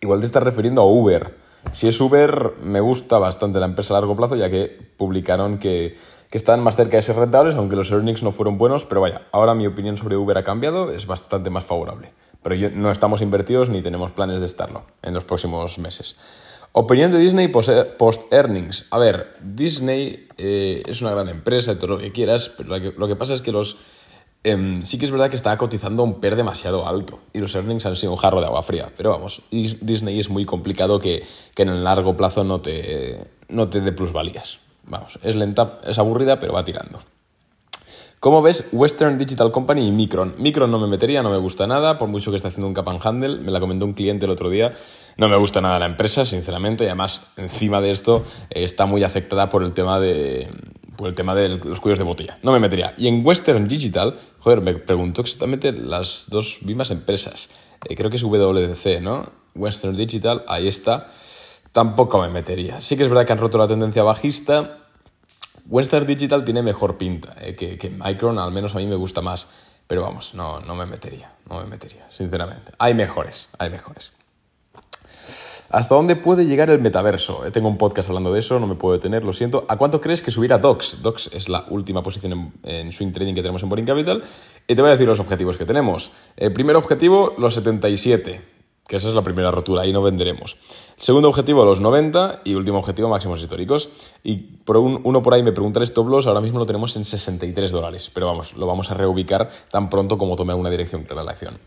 Igual 0.00 0.20
te 0.20 0.26
estás 0.26 0.42
refiriendo 0.42 0.82
a 0.82 0.86
Uber. 0.86 1.36
Si 1.72 1.88
es 1.88 2.00
Uber, 2.00 2.54
me 2.62 2.80
gusta 2.80 3.18
bastante 3.18 3.58
la 3.58 3.66
empresa 3.66 3.94
a 3.94 4.00
largo 4.00 4.16
plazo, 4.16 4.36
ya 4.36 4.48
que 4.48 4.92
publicaron 4.96 5.58
que, 5.58 5.98
que 6.30 6.38
están 6.38 6.62
más 6.62 6.76
cerca 6.76 6.96
de 6.96 7.02
ser 7.02 7.16
rentables, 7.16 7.56
aunque 7.56 7.76
los 7.76 7.90
earnings 7.90 8.22
no 8.22 8.32
fueron 8.32 8.56
buenos. 8.56 8.84
Pero 8.84 9.00
vaya, 9.00 9.22
ahora 9.32 9.54
mi 9.54 9.66
opinión 9.66 9.96
sobre 9.96 10.16
Uber 10.16 10.38
ha 10.38 10.44
cambiado, 10.44 10.90
es 10.90 11.06
bastante 11.06 11.50
más 11.50 11.64
favorable. 11.64 12.12
Pero 12.42 12.54
yo, 12.54 12.70
no 12.70 12.90
estamos 12.90 13.20
invertidos 13.20 13.68
ni 13.68 13.82
tenemos 13.82 14.12
planes 14.12 14.40
de 14.40 14.46
estarlo 14.46 14.84
en 15.02 15.12
los 15.12 15.24
próximos 15.24 15.78
meses. 15.78 16.16
Opinión 16.72 17.10
de 17.10 17.18
Disney 17.18 17.48
post-earnings. 17.48 18.86
A 18.90 18.98
ver, 18.98 19.36
Disney 19.40 20.28
eh, 20.36 20.82
es 20.86 21.00
una 21.00 21.10
gran 21.12 21.28
empresa 21.28 21.76
todo 21.76 21.88
lo 21.88 21.98
que 21.98 22.12
quieras, 22.12 22.50
pero 22.56 22.78
lo 22.78 23.08
que, 23.08 23.16
pasa 23.16 23.34
es 23.34 23.42
que 23.42 23.50
los... 23.50 23.78
em, 24.44 24.82
sí 24.84 24.98
que 24.98 25.06
es 25.06 25.10
verdad 25.10 25.28
que 25.30 25.36
está 25.36 25.56
cotizando 25.56 26.04
un 26.04 26.20
PER 26.20 26.36
demasiado 26.36 26.86
alto 26.86 27.18
y 27.32 27.40
los 27.40 27.54
earnings 27.54 27.86
han 27.86 27.96
sido 27.96 28.12
un 28.12 28.18
jarro 28.18 28.40
de 28.40 28.46
agua 28.46 28.62
fría. 28.62 28.92
Pero 28.96 29.10
vamos, 29.10 29.42
Dis- 29.50 29.78
Disney 29.80 30.20
es 30.20 30.28
muy 30.28 30.44
complicado 30.44 31.00
que, 31.00 31.24
que 31.54 31.62
en 31.62 31.70
el 31.70 31.82
largo 31.84 32.16
plazo 32.16 32.44
no 32.44 32.60
te, 32.60 33.26
no 33.48 33.68
te 33.68 33.80
dé 33.80 33.90
plusvalías. 33.92 34.58
Vamos, 34.84 35.18
es 35.22 35.34
lenta, 35.36 35.80
es 35.84 35.98
aburrida, 35.98 36.38
pero 36.38 36.52
va 36.52 36.64
tirando. 36.64 37.00
¿Cómo 38.20 38.42
ves 38.42 38.68
Western 38.72 39.16
Digital 39.16 39.52
Company 39.52 39.86
y 39.86 39.92
Micron? 39.92 40.34
Micron 40.38 40.70
no 40.72 40.80
me 40.80 40.88
metería, 40.88 41.22
no 41.22 41.30
me 41.30 41.36
gusta 41.36 41.68
nada, 41.68 41.98
por 41.98 42.08
mucho 42.08 42.32
que 42.32 42.36
esté 42.36 42.48
haciendo 42.48 42.66
un 42.66 42.74
cap 42.74 42.88
and 42.88 43.00
handle, 43.04 43.36
me 43.38 43.52
la 43.52 43.60
comentó 43.60 43.84
un 43.84 43.92
cliente 43.92 44.24
el 44.24 44.32
otro 44.32 44.50
día, 44.50 44.74
no 45.18 45.28
me 45.28 45.36
gusta 45.36 45.60
nada 45.60 45.78
la 45.80 45.86
empresa, 45.86 46.24
sinceramente, 46.24 46.84
y 46.84 46.86
además, 46.86 47.26
encima 47.36 47.80
de 47.80 47.90
esto, 47.90 48.24
eh, 48.50 48.62
está 48.62 48.86
muy 48.86 49.02
afectada 49.04 49.48
por 49.48 49.62
el 49.62 49.74
tema 49.74 50.00
de 50.00 50.48
por 50.96 51.06
el 51.06 51.14
tema 51.14 51.32
de 51.32 51.48
los 51.48 51.78
cuellos 51.78 51.98
de 51.98 52.04
botella. 52.04 52.38
No 52.42 52.50
me 52.50 52.58
metería. 52.58 52.92
Y 52.98 53.06
en 53.06 53.24
Western 53.24 53.68
Digital, 53.68 54.18
joder, 54.40 54.60
me 54.60 54.74
preguntó 54.74 55.20
exactamente 55.20 55.70
las 55.70 56.26
dos 56.28 56.60
mismas 56.64 56.90
empresas. 56.90 57.50
Eh, 57.88 57.94
creo 57.94 58.10
que 58.10 58.16
es 58.16 58.24
WDC, 58.24 59.00
¿no? 59.00 59.30
Western 59.54 59.96
Digital, 59.96 60.44
ahí 60.48 60.66
está. 60.66 61.12
Tampoco 61.70 62.20
me 62.20 62.30
metería. 62.30 62.80
Sí 62.80 62.96
que 62.96 63.04
es 63.04 63.08
verdad 63.08 63.24
que 63.26 63.32
han 63.32 63.38
roto 63.38 63.58
la 63.58 63.68
tendencia 63.68 64.02
bajista, 64.02 64.88
Western 65.68 66.06
Digital 66.06 66.44
tiene 66.44 66.62
mejor 66.62 66.96
pinta 66.96 67.34
eh, 67.40 67.54
que, 67.54 67.78
que 67.78 67.90
Micron, 67.90 68.38
al 68.38 68.50
menos 68.50 68.74
a 68.74 68.78
mí 68.78 68.86
me 68.86 68.96
gusta 68.96 69.20
más. 69.20 69.46
Pero 69.86 70.02
vamos, 70.02 70.34
no, 70.34 70.60
no 70.60 70.74
me 70.74 70.84
metería, 70.84 71.32
no 71.48 71.60
me 71.60 71.66
metería, 71.66 72.10
sinceramente. 72.10 72.72
Hay 72.78 72.94
mejores, 72.94 73.48
hay 73.58 73.70
mejores. 73.70 74.12
¿Hasta 75.70 75.94
dónde 75.94 76.16
puede 76.16 76.46
llegar 76.46 76.70
el 76.70 76.80
metaverso? 76.80 77.44
Eh, 77.44 77.50
Tengo 77.50 77.68
un 77.68 77.76
podcast 77.76 78.08
hablando 78.08 78.32
de 78.32 78.40
eso, 78.40 78.58
no 78.58 78.66
me 78.66 78.74
puedo 78.74 78.94
detener, 78.94 79.22
lo 79.24 79.32
siento. 79.34 79.66
¿A 79.68 79.76
cuánto 79.76 80.00
crees 80.00 80.22
que 80.22 80.30
subirá 80.30 80.56
DOX? 80.58 81.02
DOX 81.02 81.28
es 81.34 81.48
la 81.50 81.66
última 81.68 82.02
posición 82.02 82.32
en, 82.32 82.52
en 82.62 82.92
swing 82.92 83.12
trading 83.12 83.34
que 83.34 83.42
tenemos 83.42 83.62
en 83.62 83.68
Boring 83.68 83.84
Capital. 83.84 84.22
Y 84.66 84.74
te 84.74 84.80
voy 84.80 84.88
a 84.88 84.92
decir 84.92 85.06
los 85.06 85.20
objetivos 85.20 85.58
que 85.58 85.66
tenemos. 85.66 86.10
El 86.36 86.54
primer 86.54 86.74
objetivo, 86.76 87.34
los 87.36 87.52
77, 87.54 88.40
que 88.86 88.96
esa 88.96 89.08
es 89.10 89.14
la 89.14 89.20
primera 89.22 89.50
rotura, 89.50 89.82
ahí 89.82 89.92
no 89.92 90.00
venderemos. 90.00 90.56
Segundo 90.98 91.28
objetivo, 91.28 91.66
los 91.66 91.80
90 91.80 92.40
y 92.44 92.54
último 92.54 92.78
objetivo, 92.78 93.10
máximos 93.10 93.42
históricos. 93.42 93.90
Y 94.24 94.36
por 94.36 94.78
un- 94.78 95.02
uno 95.04 95.22
por 95.22 95.34
ahí 95.34 95.42
me 95.42 95.52
pregunta 95.52 95.80
el 95.80 95.84
stop 95.84 96.08
ahora 96.26 96.40
mismo 96.40 96.58
lo 96.58 96.64
tenemos 96.64 96.96
en 96.96 97.04
63 97.04 97.70
dólares, 97.70 98.10
pero 98.14 98.24
vamos, 98.26 98.54
lo 98.56 98.66
vamos 98.66 98.90
a 98.90 98.94
reubicar 98.94 99.50
tan 99.70 99.90
pronto 99.90 100.16
como 100.16 100.34
tome 100.34 100.54
una 100.54 100.70
dirección 100.70 101.02
clara 101.02 101.24
la 101.24 101.32
acción. 101.32 101.58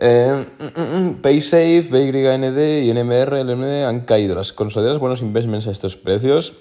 Eh, 0.00 0.46
mm, 0.58 0.80
mm, 0.80 1.08
mm, 1.08 1.14
PaySafe, 1.14 1.88
BYND 1.90 2.84
y 2.84 2.90
NMR, 2.90 3.40
LMD 3.40 3.84
han 3.84 4.00
caído. 4.02 4.36
¿Las 4.36 4.52
consideradas 4.52 4.98
buenos 4.98 5.22
investments 5.22 5.66
a 5.66 5.72
estos 5.72 5.96
precios? 5.96 6.52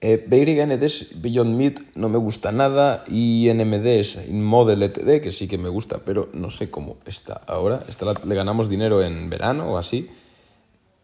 Eh, 0.00 0.24
BYND 0.26 0.82
es 0.82 1.22
Beyond 1.22 1.56
Meat, 1.56 1.80
no 1.94 2.08
me 2.08 2.18
gusta 2.18 2.50
nada. 2.50 3.04
Y 3.06 3.48
NMD 3.54 3.86
es 3.86 4.18
InModel 4.28 4.82
ETD, 4.82 5.22
que 5.22 5.30
sí 5.30 5.46
que 5.46 5.56
me 5.56 5.68
gusta, 5.68 5.98
pero 6.04 6.30
no 6.32 6.50
sé 6.50 6.68
cómo 6.68 6.96
está 7.06 7.40
ahora. 7.46 7.80
Esta 7.88 8.12
le 8.12 8.34
ganamos 8.34 8.68
dinero 8.68 9.00
en 9.00 9.30
verano 9.30 9.74
o 9.74 9.78
así. 9.78 10.10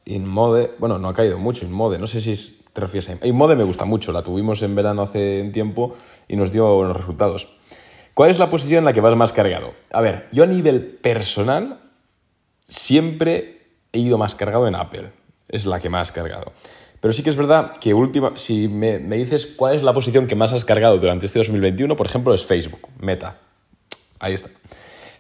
InMode, 0.06 0.72
bueno, 0.78 0.98
no 0.98 1.08
ha 1.08 1.14
caído 1.14 1.38
mucho 1.38 1.66
InMode, 1.66 2.00
no 2.00 2.08
sé 2.08 2.20
si 2.20 2.58
te 2.72 2.80
refieres 2.80 3.08
a 3.10 3.26
InMode. 3.26 3.54
me 3.54 3.64
gusta 3.64 3.84
mucho, 3.84 4.10
la 4.10 4.22
tuvimos 4.22 4.60
en 4.62 4.74
verano 4.74 5.02
hace 5.02 5.40
un 5.40 5.52
tiempo 5.52 5.94
y 6.26 6.34
nos 6.34 6.50
dio 6.50 6.74
buenos 6.74 6.96
resultados. 6.96 7.59
¿Cuál 8.14 8.30
es 8.30 8.38
la 8.38 8.50
posición 8.50 8.78
en 8.78 8.84
la 8.84 8.92
que 8.92 9.00
vas 9.00 9.14
más 9.16 9.32
cargado? 9.32 9.74
A 9.92 10.00
ver, 10.00 10.28
yo 10.32 10.42
a 10.42 10.46
nivel 10.46 10.82
personal 10.82 11.80
siempre 12.66 13.68
he 13.92 13.98
ido 13.98 14.18
más 14.18 14.34
cargado 14.34 14.68
en 14.68 14.74
Apple, 14.74 15.10
es 15.48 15.66
la 15.66 15.80
que 15.80 15.88
más 15.88 16.12
cargado. 16.12 16.52
Pero 17.00 17.14
sí 17.14 17.22
que 17.22 17.30
es 17.30 17.36
verdad 17.36 17.72
que 17.80 17.94
última, 17.94 18.36
si 18.36 18.68
me, 18.68 18.98
me, 18.98 19.16
dices 19.16 19.46
cuál 19.46 19.74
es 19.74 19.82
la 19.82 19.94
posición 19.94 20.26
que 20.26 20.36
más 20.36 20.52
has 20.52 20.64
cargado 20.64 20.98
durante 20.98 21.26
este 21.26 21.38
2021, 21.38 21.96
por 21.96 22.06
ejemplo, 22.06 22.34
es 22.34 22.44
Facebook, 22.44 22.88
Meta. 22.98 23.38
Ahí 24.18 24.34
está. 24.34 24.50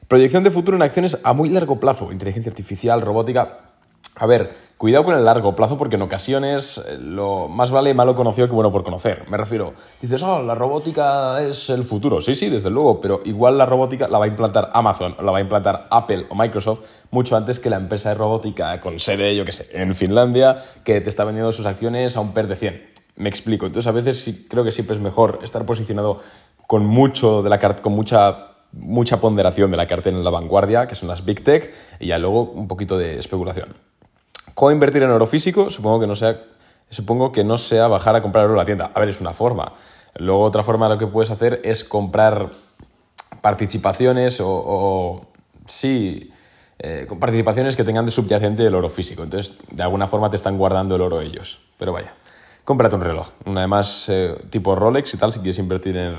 Proyección 0.06 0.44
de 0.44 0.50
futuro 0.50 0.76
en 0.76 0.82
acciones 0.82 1.18
a 1.22 1.32
muy 1.32 1.48
largo 1.48 1.80
plazo, 1.80 2.12
inteligencia 2.12 2.50
artificial, 2.50 3.00
robótica. 3.00 3.69
A 4.20 4.26
ver, 4.26 4.50
cuidado 4.76 5.04
con 5.04 5.16
el 5.16 5.24
largo 5.24 5.56
plazo 5.56 5.78
porque 5.78 5.96
en 5.96 6.02
ocasiones 6.02 6.76
eh, 6.76 6.98
lo 7.00 7.48
más 7.48 7.70
vale 7.70 7.94
malo 7.94 8.14
conocido 8.14 8.46
que 8.48 8.54
bueno 8.54 8.70
por 8.70 8.84
conocer. 8.84 9.24
Me 9.30 9.38
refiero, 9.38 9.72
dices, 9.98 10.22
oh, 10.22 10.42
la 10.42 10.54
robótica 10.54 11.40
es 11.40 11.70
el 11.70 11.84
futuro. 11.84 12.20
Sí, 12.20 12.34
sí, 12.34 12.50
desde 12.50 12.68
luego, 12.68 13.00
pero 13.00 13.20
igual 13.24 13.56
la 13.56 13.64
robótica 13.64 14.08
la 14.08 14.18
va 14.18 14.26
a 14.26 14.28
implantar 14.28 14.72
Amazon, 14.74 15.16
la 15.22 15.32
va 15.32 15.38
a 15.38 15.40
implantar 15.40 15.88
Apple 15.90 16.26
o 16.28 16.34
Microsoft 16.34 16.80
mucho 17.10 17.34
antes 17.34 17.58
que 17.58 17.70
la 17.70 17.76
empresa 17.76 18.10
de 18.10 18.16
robótica 18.16 18.78
con 18.78 19.00
sede, 19.00 19.34
yo 19.34 19.46
qué 19.46 19.52
sé, 19.52 19.70
en 19.72 19.94
Finlandia, 19.94 20.62
que 20.84 21.00
te 21.00 21.08
está 21.08 21.24
vendiendo 21.24 21.50
sus 21.50 21.64
acciones 21.64 22.18
a 22.18 22.20
un 22.20 22.34
PER 22.34 22.46
de 22.46 22.56
100. 22.56 22.90
Me 23.16 23.30
explico. 23.30 23.64
Entonces, 23.64 23.88
a 23.88 23.92
veces 23.92 24.22
sí, 24.22 24.46
creo 24.50 24.64
que 24.64 24.70
siempre 24.70 24.96
es 24.96 25.00
mejor 25.00 25.38
estar 25.42 25.64
posicionado 25.64 26.18
con 26.66 26.84
mucho 26.84 27.42
de 27.42 27.48
la 27.48 27.58
con 27.58 27.94
mucha 27.94 28.48
mucha 28.72 29.18
ponderación 29.18 29.70
de 29.70 29.78
la 29.78 29.86
cartera 29.86 30.14
en 30.16 30.24
la 30.24 30.30
vanguardia, 30.30 30.86
que 30.86 30.94
son 30.94 31.08
las 31.08 31.24
Big 31.24 31.42
Tech, 31.42 31.72
y 31.98 32.08
ya 32.08 32.18
luego 32.18 32.42
un 32.42 32.68
poquito 32.68 32.98
de 32.98 33.18
especulación. 33.18 33.89
¿Cómo 34.60 34.72
invertir 34.72 35.02
en 35.02 35.10
oro 35.10 35.26
físico? 35.26 35.70
Supongo 35.70 36.00
que 36.00 36.06
no 36.06 36.14
sea, 36.14 36.38
supongo 36.90 37.32
que 37.32 37.44
no 37.44 37.56
sea 37.56 37.88
bajar 37.88 38.14
a 38.14 38.20
comprar 38.20 38.44
oro 38.44 38.52
en 38.52 38.58
la 38.58 38.66
tienda. 38.66 38.90
A 38.92 39.00
ver, 39.00 39.08
es 39.08 39.18
una 39.18 39.32
forma. 39.32 39.72
Luego 40.16 40.42
otra 40.42 40.62
forma 40.62 40.86
lo 40.86 40.98
que 40.98 41.06
puedes 41.06 41.30
hacer 41.30 41.62
es 41.64 41.82
comprar 41.82 42.50
participaciones 43.40 44.38
o, 44.44 45.22
sí, 45.66 46.30
eh, 46.78 47.06
participaciones 47.18 47.74
que 47.74 47.84
tengan 47.84 48.04
de 48.04 48.12
subyacente 48.12 48.66
el 48.66 48.74
oro 48.74 48.90
físico. 48.90 49.22
Entonces, 49.22 49.56
de 49.70 49.82
alguna 49.82 50.06
forma 50.06 50.28
te 50.28 50.36
están 50.36 50.58
guardando 50.58 50.96
el 50.96 51.00
oro 51.00 51.22
ellos. 51.22 51.62
Pero 51.78 51.94
vaya, 51.94 52.12
cómprate 52.62 52.96
un 52.96 53.00
reloj. 53.00 53.30
Además, 53.46 54.10
eh, 54.10 54.36
tipo 54.50 54.74
Rolex 54.74 55.14
y 55.14 55.16
tal, 55.16 55.32
si 55.32 55.38
quieres 55.38 55.58
invertir 55.58 55.96
en 55.96 56.16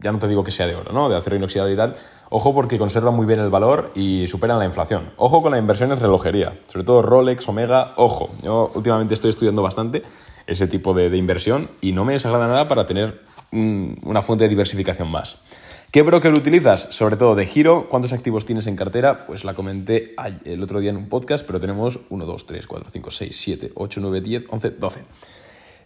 ya 0.00 0.12
no 0.12 0.18
te 0.18 0.28
digo 0.28 0.44
que 0.44 0.50
sea 0.50 0.66
de 0.66 0.74
oro, 0.74 0.92
¿no? 0.92 1.08
De 1.08 1.16
acero 1.16 1.36
inoxidable 1.36 1.72
y 1.72 1.76
tal. 1.76 1.94
Ojo 2.28 2.54
porque 2.54 2.78
conservan 2.78 3.14
muy 3.14 3.26
bien 3.26 3.40
el 3.40 3.50
valor 3.50 3.92
y 3.94 4.26
superan 4.26 4.58
la 4.58 4.64
inflación. 4.64 5.10
Ojo 5.16 5.42
con 5.42 5.52
la 5.52 5.58
inversión 5.58 5.92
en 5.92 6.00
relojería, 6.00 6.58
sobre 6.66 6.84
todo 6.84 7.02
Rolex, 7.02 7.48
Omega, 7.48 7.94
ojo. 7.96 8.30
Yo 8.42 8.70
últimamente 8.74 9.14
estoy 9.14 9.30
estudiando 9.30 9.62
bastante 9.62 10.02
ese 10.46 10.66
tipo 10.66 10.94
de, 10.94 11.16
inversión 11.16 11.70
y 11.80 11.92
no 11.92 12.04
me 12.04 12.12
desagrada 12.12 12.46
nada 12.46 12.68
para 12.68 12.86
tener 12.86 13.22
una 13.52 14.22
fuente 14.22 14.44
de 14.44 14.48
diversificación 14.50 15.10
más. 15.10 15.38
¿Qué 15.90 16.02
broker 16.02 16.32
utilizas? 16.34 16.80
Sobre 16.90 17.16
todo 17.16 17.34
de 17.34 17.46
giro. 17.46 17.88
¿Cuántos 17.88 18.12
activos 18.12 18.44
tienes 18.44 18.66
en 18.66 18.76
cartera? 18.76 19.26
Pues 19.26 19.44
la 19.44 19.54
comenté 19.54 20.14
el 20.44 20.62
otro 20.62 20.80
día 20.80 20.90
en 20.90 20.96
un 20.96 21.08
podcast, 21.08 21.46
pero 21.46 21.60
tenemos 21.60 22.00
1, 22.10 22.26
2, 22.26 22.46
3, 22.46 22.66
4, 22.66 22.88
5, 22.90 23.10
6, 23.10 23.36
7, 23.36 23.72
8, 23.74 24.00
9, 24.02 24.20
10, 24.20 24.44
11, 24.50 24.70
12. 24.70 25.04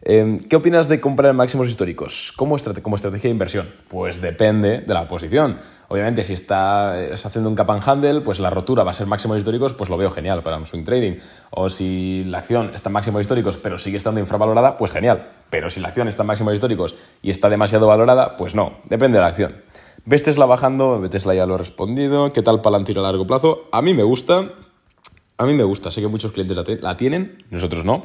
Em, 0.03 0.39
¿Qué 0.39 0.57
opinas 0.57 0.89
de 0.89 0.99
comprar 0.99 1.35
máximos 1.35 1.69
históricos 1.69 2.33
como, 2.35 2.57
estrategia 2.57 3.29
de 3.29 3.29
inversión? 3.29 3.69
Pues 3.89 4.23
depende 4.23 4.79
de 4.79 4.95
la 4.95 5.07
posición. 5.07 5.59
Obviamente, 5.89 6.23
si 6.23 6.33
estás 6.33 7.27
haciendo 7.27 7.51
un 7.51 7.55
cap 7.55 7.71
and 7.71 7.87
handle, 7.87 8.23
pues 8.23 8.41
la 8.41 8.49
rotura 8.49 8.83
va 8.83 8.93
a 8.93 8.95
ser 8.95 9.07
máximos 9.07 9.37
históricos, 9.37 9.75
pues 9.75 9.91
lo 9.91 9.99
veo 9.99 10.11
genial 10.11 10.43
para 10.43 10.57
un 10.57 10.65
swing 10.65 10.85
trading. 10.85 11.19
O 11.51 11.69
si 11.69 12.25
la 12.25 12.39
acción 12.39 12.73
está 12.75 12.89
en 12.89 12.95
máximos 12.95 13.21
históricos, 13.21 13.59
pero 13.59 13.77
sigue 13.77 13.99
estando 13.99 14.21
infravalorada, 14.21 14.79
pues 14.79 14.91
genial. 14.91 15.33
Pero 15.51 15.69
si 15.69 15.81
la 15.81 15.89
acción 15.89 16.09
está 16.09 16.23
en 16.23 16.29
máximos 16.29 16.55
históricos 16.55 16.95
y 17.21 17.31
está 17.31 17.51
demasiado 17.51 17.87
valorada, 17.87 18.39
pues 18.39 18.55
no, 18.55 18.79
depende 18.89 19.19
de 19.19 19.23
la 19.23 19.29
acción. 19.29 19.57
¿Ves 20.07 20.23
Tesla 20.23 20.47
bajando? 20.47 21.07
Tesla 21.11 21.35
ya 21.35 21.45
lo 21.45 21.57
he 21.57 21.59
respondido. 21.59 22.33
¿Qué 22.33 22.41
tal 22.41 22.63
Palantir 22.63 22.99
a 22.99 23.03
largo 23.03 23.27
plazo? 23.27 23.69
A 23.71 23.83
mí 23.83 23.93
me 23.93 24.03
gusta. 24.03 24.51
A 25.37 25.45
mí 25.45 25.53
me 25.53 25.65
gusta. 25.65 25.91
Sé 25.91 26.01
que 26.01 26.09
muchos 26.09 26.33
clientes 26.33 26.81
la 26.81 26.97
tienen, 26.97 27.45
nosotros 27.51 27.85
no. 27.85 28.05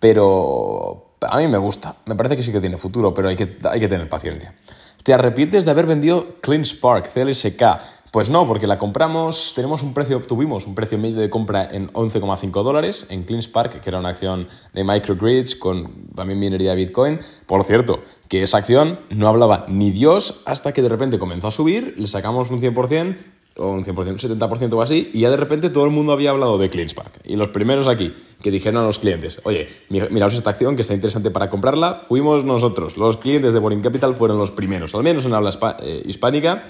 Pero, 0.00 1.07
a 1.20 1.38
mí 1.38 1.48
me 1.48 1.58
gusta, 1.58 1.96
me 2.06 2.14
parece 2.14 2.36
que 2.36 2.42
sí 2.42 2.52
que 2.52 2.60
tiene 2.60 2.76
futuro, 2.76 3.14
pero 3.14 3.28
hay 3.28 3.36
que, 3.36 3.58
hay 3.70 3.80
que 3.80 3.88
tener 3.88 4.08
paciencia. 4.08 4.54
¿Te 5.02 5.14
arrepientes 5.14 5.64
de 5.64 5.70
haber 5.70 5.86
vendido 5.86 6.36
Clean 6.40 6.64
Spark, 6.64 7.08
CLSK? 7.12 7.62
Pues 8.10 8.30
no, 8.30 8.46
porque 8.46 8.66
la 8.66 8.78
compramos, 8.78 9.52
tenemos 9.54 9.82
un 9.82 9.92
precio, 9.92 10.16
obtuvimos 10.16 10.66
un 10.66 10.74
precio 10.74 10.96
medio 10.96 11.18
de 11.18 11.28
compra 11.28 11.68
en 11.70 11.92
11,5 11.92 12.62
dólares 12.62 13.06
en 13.10 13.22
Clean 13.24 13.42
Spark, 13.42 13.80
que 13.80 13.90
era 13.90 13.98
una 13.98 14.08
acción 14.08 14.48
de 14.72 14.82
microgrids 14.82 15.54
con 15.54 16.08
también 16.14 16.38
minería 16.38 16.70
de 16.70 16.76
Bitcoin. 16.76 17.20
Por 17.46 17.64
cierto, 17.64 18.02
que 18.28 18.42
esa 18.42 18.58
acción 18.58 19.00
no 19.10 19.28
hablaba 19.28 19.66
ni 19.68 19.90
Dios 19.90 20.40
hasta 20.46 20.72
que 20.72 20.80
de 20.80 20.88
repente 20.88 21.18
comenzó 21.18 21.48
a 21.48 21.50
subir, 21.50 21.94
le 21.98 22.06
sacamos 22.06 22.50
un 22.50 22.60
100% 22.60 23.16
un 23.58 23.84
100%, 23.84 23.96
un 23.96 24.38
70% 24.38 24.72
o 24.74 24.82
así, 24.82 25.10
y 25.12 25.20
ya 25.20 25.30
de 25.30 25.36
repente 25.36 25.70
todo 25.70 25.84
el 25.84 25.90
mundo 25.90 26.12
había 26.12 26.30
hablado 26.30 26.58
de 26.58 26.70
CleanSpark. 26.70 27.20
Y 27.24 27.36
los 27.36 27.48
primeros 27.48 27.88
aquí 27.88 28.12
que 28.42 28.50
dijeron 28.50 28.82
a 28.82 28.86
los 28.86 28.98
clientes, 28.98 29.40
oye, 29.44 29.68
miraos 29.88 30.34
esta 30.34 30.50
acción 30.50 30.76
que 30.76 30.82
está 30.82 30.94
interesante 30.94 31.30
para 31.30 31.50
comprarla, 31.50 31.94
fuimos 31.94 32.44
nosotros. 32.44 32.96
Los 32.96 33.16
clientes 33.16 33.52
de 33.52 33.58
Boring 33.60 33.80
Capital 33.80 34.14
fueron 34.14 34.38
los 34.38 34.50
primeros, 34.50 34.94
al 34.94 35.02
menos 35.02 35.26
en 35.26 35.34
habla 35.34 35.50
eh, 35.80 36.02
hispánica, 36.06 36.64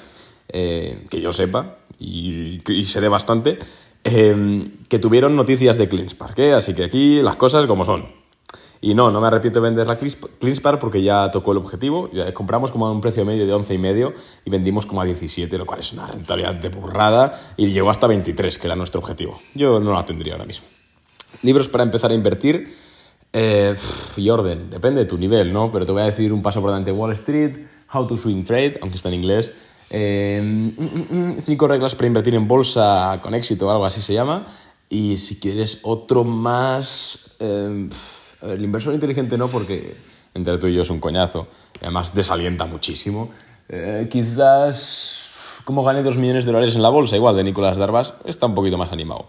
eh, 0.49 1.05
que 1.11 1.21
yo 1.21 1.33
sepa, 1.33 1.77
y, 1.99 2.61
y 2.73 2.85
seré 2.87 3.09
bastante, 3.09 3.59
eh, 4.05 4.71
que 4.89 4.99
tuvieron 4.99 5.37
noticias 5.37 5.77
de 5.77 5.89
CleanSpark. 5.89 6.39
Así 6.55 6.75
que 6.75 6.85
aquí 6.85 7.21
las 7.23 7.37
cosas 7.37 7.67
como 7.67 7.85
son. 7.85 8.18
Y 8.81 8.95
no, 8.95 9.11
no 9.11 9.21
me 9.21 9.27
arrepiento 9.27 9.61
de 9.61 9.65
vender 9.65 9.87
la 9.87 9.97
CleanSpark 9.97 10.79
porque 10.79 11.03
ya 11.03 11.31
tocó 11.31 11.53
el 11.53 11.59
objetivo. 11.59 12.09
Compramos 12.33 12.71
como 12.71 12.87
a 12.87 12.93
un 12.93 13.01
precio 13.01 13.25
medio 13.25 13.47
de 13.47 13.53
11 13.53 13.75
y 13.75 13.79
medio 13.79 14.15
y 14.45 14.51
vendimos 14.51 14.87
como 14.87 15.01
a 15.01 15.05
17, 15.05 15.59
lo 15.59 15.67
cual 15.67 15.81
es 15.81 15.93
una 15.93 16.07
rentabilidad 16.07 16.55
de 16.55 16.69
burrada 16.69 17.41
y 17.57 17.69
llegó 17.69 17.91
hasta 17.91 18.07
23, 18.07 18.57
que 18.59 18.67
era 18.67 18.77
nuestro 18.77 19.01
objetivo. 19.01 19.41
Yo 19.55 19.81
no 19.81 19.93
la 19.93 20.05
tendría 20.05 20.35
ahora 20.35 20.47
mismo. 20.47 20.67
Libros 21.43 21.69
para 21.69 21.83
empezar 21.83 22.11
a 22.11 22.15
invertir. 22.15 22.75
Eh, 23.33 23.75
y 24.17 24.31
orden, 24.31 24.71
depende 24.71 25.01
de 25.01 25.07
tu 25.07 25.19
nivel, 25.19 25.53
¿no? 25.53 25.71
Pero 25.71 25.85
te 25.85 25.93
voy 25.93 26.03
a 26.03 26.07
decir 26.07 26.33
un 26.33 26.41
paso 26.41 26.61
por 26.61 26.71
delante. 26.71 26.93
Wall 26.93 27.13
Street, 27.13 27.59
How 27.93 28.07
to 28.07 28.17
Swing 28.17 28.45
Trade, 28.45 28.79
aunque 28.81 28.97
está 28.97 29.09
en 29.09 29.17
inglés. 29.17 29.53
Eh, 29.91 30.41
mm, 30.43 30.83
mm, 30.83 31.33
mm, 31.33 31.39
cinco 31.41 31.67
reglas 31.67 31.95
para 31.95 32.07
invertir 32.07 32.35
en 32.35 32.47
bolsa 32.47 33.19
con 33.23 33.35
éxito, 33.35 33.71
algo 33.71 33.85
así 33.85 34.01
se 34.01 34.15
llama. 34.15 34.47
Y 34.89 35.17
si 35.17 35.41
quieres 35.41 35.81
otro 35.83 36.23
más... 36.23 37.35
Eh, 37.41 37.89
el 38.43 38.63
inversor 38.63 38.95
inteligente 38.95 39.37
no, 39.37 39.49
porque 39.49 39.97
entre 40.35 40.59
tú 40.59 40.67
y 40.69 40.75
yo 40.75 40.83
es 40.83 40.91
un 40.91 41.01
coñazo. 41.01 41.49
Además 41.81 42.15
desalienta 42.15 42.67
muchísimo. 42.67 43.31
Eh, 43.69 44.09
quizás 44.11 45.63
como 45.65 45.85
gané 45.85 46.03
2 46.03 46.17
millones 46.17 46.47
de 46.47 46.53
dólares 46.53 46.77
en 46.77 46.83
la 46.83 46.89
bolsa, 46.89 47.17
igual 47.17 47.37
de 47.37 47.45
Nicolás 47.45 47.77
Darvas, 47.77 48.15
está 48.25 48.47
un 48.47 48.55
poquito 48.55 48.79
más 48.79 48.91
animado. 48.91 49.27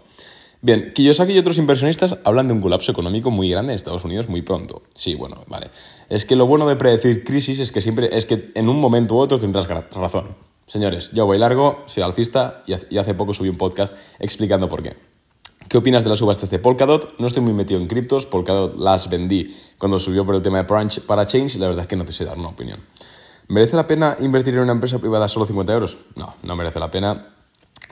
Bien, 0.62 0.92
Kiyosaki 0.94 1.32
y 1.32 1.38
otros 1.38 1.58
inversionistas 1.58 2.18
hablan 2.24 2.46
de 2.46 2.52
un 2.52 2.60
colapso 2.60 2.92
económico 2.92 3.30
muy 3.30 3.50
grande 3.50 3.72
en 3.72 3.76
Estados 3.76 4.04
Unidos 4.04 4.28
muy 4.28 4.42
pronto. 4.42 4.82
Sí, 4.94 5.14
bueno, 5.14 5.44
vale. 5.48 5.68
Es 6.08 6.24
que 6.24 6.36
lo 6.36 6.46
bueno 6.46 6.66
de 6.66 6.76
predecir 6.76 7.24
crisis 7.24 7.60
es 7.60 7.72
que 7.72 7.80
siempre 7.80 8.16
es 8.16 8.26
que 8.26 8.50
en 8.54 8.68
un 8.68 8.78
momento 8.78 9.14
u 9.16 9.18
otro 9.18 9.38
tendrás 9.38 9.66
razón. 9.68 10.36
Señores, 10.66 11.10
yo 11.12 11.26
voy 11.26 11.36
largo, 11.36 11.82
soy 11.86 12.02
alcista 12.02 12.62
y 12.66 12.96
hace 12.96 13.14
poco 13.14 13.34
subí 13.34 13.48
un 13.48 13.58
podcast 13.58 13.96
explicando 14.18 14.68
por 14.68 14.82
qué. 14.82 15.09
¿Qué 15.70 15.78
opinas 15.78 16.02
de 16.02 16.10
las 16.10 16.18
subastas 16.18 16.50
de 16.50 16.58
Polkadot? 16.58 17.16
No 17.20 17.28
estoy 17.28 17.44
muy 17.44 17.52
metido 17.52 17.78
en 17.78 17.86
criptos, 17.86 18.26
Polkadot 18.26 18.76
las 18.76 19.08
vendí 19.08 19.56
cuando 19.78 20.00
subió 20.00 20.26
por 20.26 20.34
el 20.34 20.42
tema 20.42 20.58
de 20.58 20.64
Parachains 20.64 21.54
y 21.54 21.60
la 21.60 21.68
verdad 21.68 21.82
es 21.82 21.86
que 21.86 21.94
no 21.94 22.04
te 22.04 22.12
sé 22.12 22.24
dar 22.24 22.36
una 22.36 22.48
opinión. 22.48 22.80
¿Merece 23.46 23.76
la 23.76 23.86
pena 23.86 24.16
invertir 24.18 24.54
en 24.54 24.62
una 24.62 24.72
empresa 24.72 24.98
privada 24.98 25.28
solo 25.28 25.46
50 25.46 25.72
euros? 25.72 25.96
No, 26.16 26.34
no 26.42 26.56
merece 26.56 26.80
la 26.80 26.90
pena. 26.90 27.28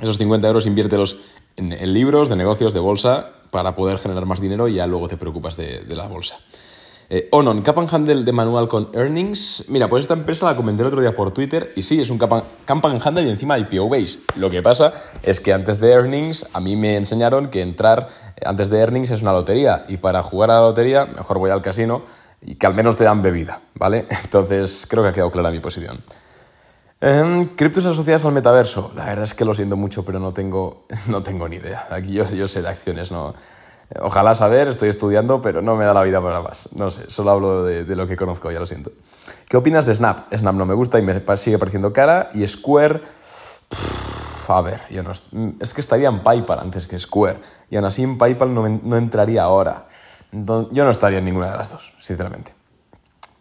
Esos 0.01 0.19
50 0.19 0.49
euros 0.49 0.67
inviértelos 0.67 1.19
en, 1.55 1.71
en 1.71 1.95
libros, 1.95 2.29
de 2.29 2.35
negocios, 2.35 2.75
de 2.75 2.81
bolsa, 2.81 3.31
para 3.53 3.77
poder 3.77 3.99
generar 3.99 4.27
más 4.27 4.41
dinero 4.41 4.67
y 4.67 4.75
ya 4.75 4.89
luego 4.89 5.07
te 5.07 5.17
preocupas 5.17 5.57
de 5.57 5.85
la 5.91 6.09
bolsa. 6.09 6.37
Eh, 7.11 7.27
Onon, 7.33 7.63
cap 7.63 7.79
and 7.79 7.89
handle 7.89 8.23
de 8.23 8.33
manual 8.33 8.69
con 8.69 8.91
earnings. 8.93 9.65
Mira, 9.71 9.89
pues 9.89 10.05
esta 10.05 10.13
empresa 10.13 10.45
la 10.45 10.55
comenté 10.55 10.83
el 10.83 10.89
otro 10.89 11.01
día 11.01 11.17
por 11.17 11.33
Twitter 11.33 11.73
y 11.75 11.83
sí, 11.83 11.99
es 12.03 12.11
un 12.11 12.19
cap 12.19 12.33
and, 12.35 13.03
handle 13.03 13.25
y 13.25 13.31
encima 13.31 13.59
IPO 13.59 13.89
base. 13.89 14.19
Lo 14.37 14.51
que 14.51 14.61
pasa 14.61 14.93
es 15.23 15.41
que 15.41 15.55
antes 15.55 15.81
de 15.81 15.91
earnings 15.91 16.47
a 16.53 16.61
mí 16.61 16.77
me 16.77 16.97
enseñaron 16.97 17.49
que 17.49 17.63
entrar 17.63 18.09
eh, 18.37 18.43
antes 18.45 18.69
de 18.69 18.81
earnings 18.81 19.11
es 19.11 19.23
una 19.23 19.33
lotería 19.33 19.87
y 19.89 19.97
para 19.97 20.23
jugar 20.23 20.51
a 20.51 20.57
la 20.57 20.61
lotería 20.61 21.07
mejor 21.07 21.39
voy 21.39 21.51
al 21.51 21.63
casino 21.63 22.03
y 22.43 22.57
que 22.57 22.67
al 22.67 22.75
menos 22.75 22.99
te 22.99 23.05
dan 23.05 23.23
bebida, 23.23 23.63
¿vale? 23.75 24.07
Entonces 24.25 24.87
creo 24.87 25.03
que 25.03 25.09
ha 25.09 25.13
quedado 25.13 25.31
clara 25.31 25.51
mi 25.51 25.61
posición. 25.61 26.01
Eh, 27.01 27.49
criptos 27.57 27.87
asociadas 27.87 28.27
al 28.27 28.33
metaverso. 28.33 28.93
La 28.95 29.07
verdad 29.07 29.25
es 29.25 29.33
que 29.33 29.47
lo 29.47 29.55
siento 29.55 29.79
mucho, 29.79 30.05
pero 30.05 30.19
no 30.19 30.35
tengo, 30.35 30.85
no 31.07 31.23
tengo 31.23 31.49
ni 31.49 31.57
idea. 31.57 31.87
Aquí 31.91 32.13
yo 32.13 32.49
sé 32.49 32.61
de 32.61 32.69
acciones, 32.69 33.11
no. 33.11 33.35
Ojalá 34.01 34.35
saber, 34.35 34.69
estoy 34.69 34.91
estudiando, 34.91 35.41
pero 35.41 35.63
no 35.63 35.75
me 35.75 35.85
da 35.85 35.95
la 35.95 36.03
vida 36.03 36.21
para 36.21 36.43
más. 36.43 36.69
No 36.75 36.91
sé, 36.91 37.11
solo 37.11 37.31
hablo 37.31 37.65
de, 37.65 37.97
lo 37.97 38.07
que 38.07 38.17
conozco, 38.17 38.51
ya 38.51 38.61
lo 38.61 38.67
siento. 38.67 38.93
¿Qué 39.49 39.57
opinas 39.57 39.87
de 39.87 39.95
Snap? 39.95 40.33
Snap 40.35 40.55
no 40.55 40.67
me 40.67 40.75
gusta 40.75 40.99
y 40.99 41.03
me 41.03 41.23
sigue 41.37 41.59
pareciendo 41.59 41.93
cara. 41.93 42.29
Y 42.35 42.47
Square. 42.47 43.01
a 44.49 44.61
ver, 44.61 44.81
yo 44.91 45.03
no, 45.03 45.13
es 45.59 45.73
que 45.73 45.81
estaría 45.81 46.09
en 46.09 46.23
PayPal 46.23 46.59
antes 46.59 46.87
que 46.87 46.99
Square. 46.99 47.41
Y 47.71 47.77
aún 47.77 47.87
así 47.87 48.03
en 48.03 48.19
PayPal 48.19 48.53
no, 48.53 48.97
entraría 48.97 49.43
ahora. 49.43 49.89
Yo 50.33 50.85
no 50.85 50.91
estaría 50.91 51.19
en 51.19 51.25
ninguna 51.25 51.51
de 51.51 51.57
las 51.57 51.73
dos, 51.73 51.95
sinceramente. 51.99 52.58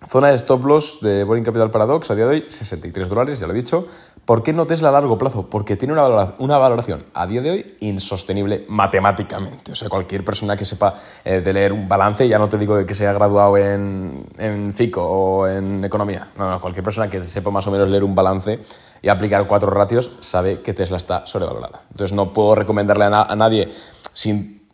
Zona 0.05 0.27
de 0.27 0.35
stop 0.35 0.63
loss 0.63 0.99
de 1.01 1.23
Boring 1.23 1.43
Capital 1.43 1.71
Paradox 1.71 2.11
a 2.11 2.15
día 2.15 2.25
de 2.25 2.35
hoy, 2.35 2.45
63 2.47 3.09
dólares, 3.09 3.39
ya 3.39 3.47
lo 3.47 3.53
he 3.53 3.55
dicho. 3.55 3.87
¿Por 4.25 4.43
qué 4.43 4.53
no 4.53 4.67
Tesla 4.67 4.89
a 4.89 4.91
largo 4.91 5.17
plazo? 5.17 5.49
Porque 5.49 5.75
tiene 5.75 5.93
una 5.93 6.03
valoración, 6.03 6.35
una 6.39 6.57
valoración 6.59 7.05
a 7.15 7.25
día 7.25 7.41
de 7.41 7.49
hoy 7.49 7.75
insostenible 7.79 8.65
matemáticamente. 8.67 9.71
O 9.71 9.75
sea, 9.75 9.89
cualquier 9.89 10.23
persona 10.23 10.55
que 10.55 10.65
sepa 10.65 10.93
eh, 11.25 11.41
de 11.41 11.51
leer 11.51 11.73
un 11.73 11.89
balance, 11.89 12.27
ya 12.27 12.37
no 12.37 12.47
te 12.47 12.59
digo 12.59 12.85
que 12.85 12.93
se 12.93 13.07
haya 13.07 13.13
graduado 13.13 13.57
en, 13.57 14.27
en 14.37 14.71
FICO 14.73 15.03
o 15.03 15.47
en 15.47 15.83
economía. 15.83 16.29
No, 16.37 16.51
no, 16.51 16.61
cualquier 16.61 16.83
persona 16.83 17.09
que 17.09 17.23
sepa 17.23 17.49
más 17.49 17.65
o 17.65 17.71
menos 17.71 17.89
leer 17.89 18.03
un 18.03 18.13
balance 18.13 18.59
y 19.01 19.09
aplicar 19.09 19.47
cuatro 19.47 19.71
ratios 19.71 20.11
sabe 20.19 20.61
que 20.61 20.75
Tesla 20.75 20.97
está 20.97 21.25
sobrevalorada. 21.25 21.81
Entonces 21.89 22.15
no 22.15 22.33
puedo 22.33 22.53
recomendarle 22.53 23.05
a, 23.05 23.23
a 23.23 23.35
nadie 23.35 23.73
sin 24.13 24.67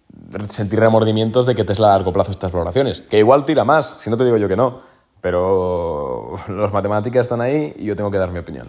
sentir 0.47 0.79
remordimientos 0.79 1.45
de 1.45 1.55
que 1.55 1.63
Tesla 1.63 1.87
a 1.87 1.97
largo 1.97 2.11
plazo 2.11 2.31
estas 2.31 2.51
valoraciones. 2.51 3.01
Que 3.01 3.19
igual 3.19 3.45
tira 3.45 3.63
más, 3.63 3.95
si 3.97 4.09
no 4.09 4.17
te 4.17 4.25
digo 4.25 4.35
yo 4.35 4.49
que 4.49 4.57
no 4.57 4.92
pero 5.23 6.35
las 6.49 6.73
matemáticas 6.73 7.21
están 7.21 7.39
ahí 7.39 7.73
y 7.79 7.85
yo 7.85 7.95
tengo 7.95 8.11
que 8.11 8.17
dar 8.17 8.29
mi 8.29 8.39
opinión. 8.39 8.67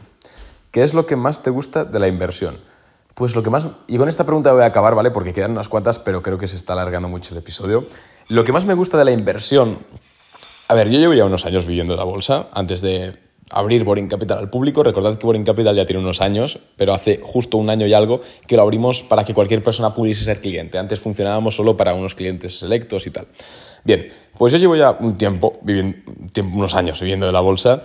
¿Qué 0.71 0.85
es 0.85 0.95
lo 0.95 1.05
que 1.05 1.17
más 1.17 1.43
te 1.43 1.51
gusta 1.51 1.85
de 1.85 1.99
la 1.99 2.07
inversión? 2.07 2.59
Pues 3.15 3.35
lo 3.35 3.43
que 3.43 3.51
más... 3.51 3.67
Y 3.89 3.99
con 3.99 4.09
esta 4.09 4.25
pregunta 4.25 4.53
voy 4.53 4.63
a 4.63 4.67
acabar, 4.67 4.95
¿vale? 4.95 5.11
Porque 5.11 5.33
quedan 5.33 5.51
unas 5.51 5.69
cuantas, 5.69 5.99
pero 5.99 6.23
creo 6.23 6.39
que 6.39 6.47
se 6.47 6.55
está 6.55 6.75
alargando 6.75 7.09
mucho 7.09 7.35
el 7.35 7.39
episodio. 7.39 7.85
Lo 8.29 8.45
que 8.45 8.53
más 8.53 8.67
me 8.67 8.75
gusta 8.75 8.97
de 8.97 9.05
la 9.05 9.11
inversión... 9.11 9.79
A 10.69 10.75
ver, 10.75 10.89
yo 10.91 11.01
llevo 11.01 11.13
ya 11.13 11.25
unos 11.25 11.45
años 11.45 11.67
viviendo 11.67 11.95
en 11.95 11.99
la 11.99 12.05
bolsa, 12.05 12.47
antes 12.53 12.81
de 12.81 13.19
abrir 13.51 13.83
Boring 13.83 14.09
Capital 14.09 14.39
al 14.39 14.49
público. 14.49 14.85
Recordad 14.85 15.19
que 15.19 15.27
Boring 15.27 15.45
Capital 15.45 15.75
ya 15.75 15.87
tiene 15.87 16.01
unos 16.01 16.21
años, 16.21 16.61
pero 16.77 16.95
hace 16.95 17.21
justo 17.23 17.57
un 17.57 17.69
año 17.69 17.87
y 17.87 17.95
algo 17.95 18.21
que 18.47 18.57
lo 18.57 18.63
abrimos 18.63 19.03
para 19.03 19.25
que 19.25 19.35
cualquier 19.35 19.63
persona 19.63 19.93
pudiese 19.93 20.25
ser 20.25 20.41
cliente. 20.41 20.79
Antes 20.79 21.01
funcionábamos 21.01 21.57
solo 21.57 21.77
para 21.77 21.95
unos 21.95 22.15
clientes 22.15 22.61
selectos 22.61 23.07
y 23.09 23.11
tal. 23.11 23.27
Bien, 23.85 24.09
pues 24.39 24.53
yo 24.53 24.59
llevo 24.59 24.77
ya 24.77 24.97
un 24.99 25.17
tiempo, 25.17 25.59
viviendo, 25.63 25.97
unos 26.53 26.75
años 26.75 27.01
viviendo 27.01 27.27
de 27.27 27.33
la 27.33 27.41
bolsa 27.41 27.83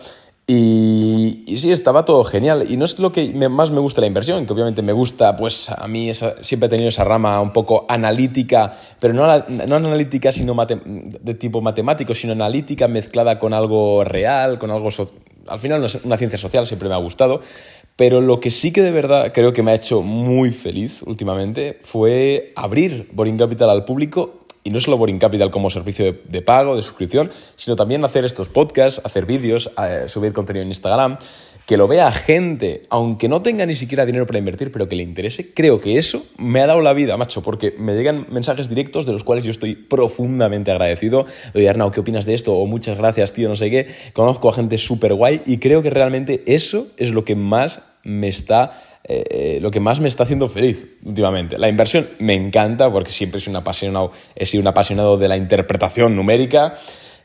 y, 0.51 1.43
sí, 1.57 1.71
estaba 1.71 2.05
todo 2.05 2.23
genial. 2.23 2.65
Y 2.67 2.75
no 2.75 2.83
es 2.83 2.97
lo 2.97 3.11
que 3.11 3.31
más 3.49 3.69
me 3.69 3.79
gusta 3.79 4.01
la 4.01 4.07
inversión, 4.07 4.47
que 4.47 4.53
obviamente 4.53 4.81
me 4.81 4.93
gusta, 4.93 5.35
pues 5.35 5.69
a 5.69 5.87
mí 5.87 6.11
siempre 6.41 6.65
he 6.65 6.69
tenido 6.69 6.89
esa 6.89 7.03
rama 7.03 7.39
un 7.39 7.53
poco 7.53 7.85
analítica, 7.87 8.73
pero 8.99 9.13
no, 9.13 9.27
no 9.47 9.75
analítica 9.75 10.31
sino 10.31 10.55
de 10.65 11.33
tipo 11.35 11.61
matemático, 11.61 12.15
sino 12.15 12.33
analítica 12.33 12.87
mezclada 12.87 13.37
con 13.37 13.53
algo 13.53 14.03
real, 14.03 14.57
con 14.57 14.71
algo... 14.71 14.89
al 15.47 15.59
final 15.59 15.85
una 16.03 16.17
ciencia 16.17 16.39
social 16.39 16.65
siempre 16.65 16.89
me 16.89 16.95
ha 16.95 16.99
gustado, 16.99 17.41
pero 17.95 18.19
lo 18.19 18.39
que 18.39 18.49
sí 18.49 18.73
que 18.73 18.81
de 18.81 18.91
verdad 18.91 19.31
creo 19.31 19.53
que 19.53 19.61
me 19.61 19.69
ha 19.69 19.75
hecho 19.75 20.01
muy 20.01 20.49
feliz 20.49 21.03
últimamente 21.03 21.77
fue 21.83 22.53
abrir 22.55 23.07
Boring 23.11 23.37
Capital 23.37 23.69
al 23.69 23.85
público 23.85 24.38
y 24.69 24.71
no 24.71 24.79
solo 24.79 24.97
Boring 24.97 25.17
Capital 25.17 25.49
como 25.49 25.71
servicio 25.71 26.15
de, 26.23 26.41
pago, 26.43 26.75
de 26.75 26.83
suscripción, 26.83 27.31
sino 27.55 27.75
también 27.75 28.05
hacer 28.05 28.23
estos 28.23 28.49
podcasts, 28.49 29.01
hacer 29.03 29.25
vídeos, 29.25 29.71
eh, 29.83 30.03
subir 30.05 30.31
contenido 30.31 30.61
en 30.61 30.67
Instagram, 30.67 31.17
que 31.65 31.75
lo 31.75 31.87
vea 31.87 32.11
gente, 32.11 32.83
aunque 32.91 33.27
no 33.27 33.41
tenga 33.41 33.65
ni 33.65 33.73
siquiera 33.73 34.05
dinero 34.05 34.27
para 34.27 34.37
invertir, 34.37 34.71
pero 34.71 34.87
que 34.87 34.95
le 34.95 35.01
interese, 35.01 35.55
creo 35.55 35.79
que 35.79 35.97
eso 35.97 36.23
me 36.37 36.61
ha 36.61 36.67
dado 36.67 36.81
la 36.81 36.93
vida, 36.93 37.17
macho, 37.17 37.41
porque 37.41 37.73
me 37.79 37.95
llegan 37.95 38.27
mensajes 38.29 38.69
directos 38.69 39.07
de 39.07 39.13
los 39.13 39.23
cuales 39.23 39.43
yo 39.43 39.49
estoy 39.49 39.73
profundamente 39.73 40.69
agradecido. 40.69 41.25
Oye, 41.55 41.67
Arnau, 41.67 41.89
¿qué 41.91 42.01
opinas 42.01 42.27
de 42.27 42.35
esto? 42.35 42.53
O 42.53 42.67
muchas 42.67 42.95
gracias, 42.95 43.33
tío, 43.33 43.49
no 43.49 43.55
sé 43.55 43.71
qué. 43.71 43.87
Conozco 44.13 44.49
a 44.49 44.53
gente 44.53 44.77
súper 44.77 45.15
guay 45.15 45.41
y 45.47 45.57
creo 45.57 45.81
que 45.81 45.89
realmente 45.89 46.43
eso 46.45 46.89
es 46.97 47.09
lo 47.09 47.25
que 47.25 47.35
más 47.35 47.81
me 48.03 48.27
está 48.27 48.83
eh, 49.03 49.59
lo 49.61 49.71
que 49.71 49.79
más 49.79 49.99
me 49.99 50.07
está 50.07 50.23
haciendo 50.23 50.47
feliz 50.47 50.85
últimamente. 51.03 51.57
La 51.57 51.69
inversión 51.69 52.07
me 52.19 52.35
encanta 52.35 52.91
porque 52.91 53.11
siempre 53.11 53.39
sido 53.39 53.51
un 53.51 53.57
apasionado, 53.57 54.11
he 54.35 54.45
sido 54.45 54.61
un 54.61 54.67
apasionado 54.67 55.17
de 55.17 55.27
la 55.27 55.37
interpretación 55.37 56.15
numérica, 56.15 56.75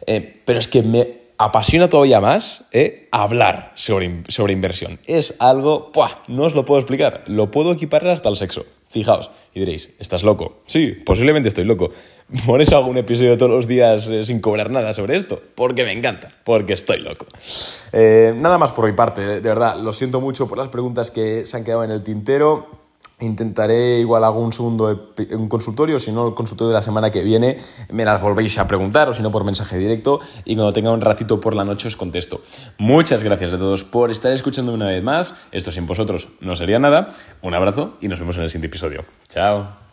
eh, 0.06 0.40
pero 0.44 0.58
es 0.58 0.68
que 0.68 0.82
me 0.82 1.24
apasiona 1.36 1.88
todavía 1.88 2.20
más 2.20 2.66
eh, 2.72 3.08
hablar 3.10 3.72
sobre, 3.74 4.22
sobre 4.28 4.52
inversión. 4.52 5.00
Es 5.06 5.34
algo, 5.40 5.92
no 6.28 6.44
os 6.44 6.54
lo 6.54 6.64
puedo 6.64 6.80
explicar, 6.80 7.24
lo 7.26 7.50
puedo 7.50 7.72
equiparar 7.72 8.10
hasta 8.10 8.28
el 8.28 8.36
sexo. 8.36 8.64
Fijaos, 8.94 9.28
y 9.52 9.58
diréis, 9.58 9.92
¿estás 9.98 10.22
loco? 10.22 10.62
Sí, 10.66 10.92
posiblemente 10.92 11.48
estoy 11.48 11.64
loco. 11.64 11.90
Por 12.46 12.62
eso 12.62 12.76
hago 12.76 12.86
un 12.86 12.96
episodio 12.96 13.36
todos 13.36 13.50
los 13.50 13.66
días 13.66 14.06
eh, 14.06 14.24
sin 14.24 14.40
cobrar 14.40 14.70
nada 14.70 14.94
sobre 14.94 15.16
esto, 15.16 15.42
porque 15.56 15.82
me 15.82 15.90
encanta, 15.90 16.30
porque 16.44 16.74
estoy 16.74 17.00
loco. 17.00 17.26
Eh, 17.92 18.32
nada 18.36 18.56
más 18.56 18.70
por 18.70 18.86
mi 18.86 18.92
parte, 18.92 19.20
de 19.20 19.40
verdad, 19.40 19.80
lo 19.80 19.90
siento 19.90 20.20
mucho 20.20 20.46
por 20.46 20.58
las 20.58 20.68
preguntas 20.68 21.10
que 21.10 21.44
se 21.44 21.56
han 21.56 21.64
quedado 21.64 21.82
en 21.82 21.90
el 21.90 22.04
tintero. 22.04 22.83
Intentaré 23.20 24.00
igual 24.00 24.24
hago 24.24 24.40
un 24.40 24.52
segundo 24.52 25.14
un 25.30 25.48
consultorio, 25.48 25.98
si 25.98 26.10
no 26.10 26.28
el 26.28 26.34
consultorio 26.34 26.70
de 26.70 26.74
la 26.74 26.82
semana 26.82 27.10
que 27.12 27.22
viene 27.22 27.58
me 27.90 28.04
las 28.04 28.20
volvéis 28.20 28.58
a 28.58 28.66
preguntar 28.66 29.08
o 29.08 29.14
si 29.14 29.22
no 29.22 29.30
por 29.30 29.44
mensaje 29.44 29.78
directo 29.78 30.20
y 30.44 30.56
cuando 30.56 30.72
tenga 30.72 30.90
un 30.90 31.00
ratito 31.00 31.40
por 31.40 31.54
la 31.54 31.64
noche 31.64 31.88
os 31.88 31.96
contesto. 31.96 32.40
Muchas 32.76 33.22
gracias 33.22 33.52
a 33.52 33.58
todos 33.58 33.84
por 33.84 34.10
estar 34.10 34.32
escuchando 34.32 34.74
una 34.74 34.86
vez 34.86 35.02
más. 35.02 35.34
Esto 35.52 35.70
sin 35.70 35.86
vosotros 35.86 36.28
no 36.40 36.56
sería 36.56 36.78
nada. 36.78 37.10
Un 37.40 37.54
abrazo 37.54 37.94
y 38.00 38.08
nos 38.08 38.18
vemos 38.18 38.36
en 38.36 38.42
el 38.42 38.50
siguiente 38.50 38.66
episodio. 38.66 39.04
Chao. 39.28 39.83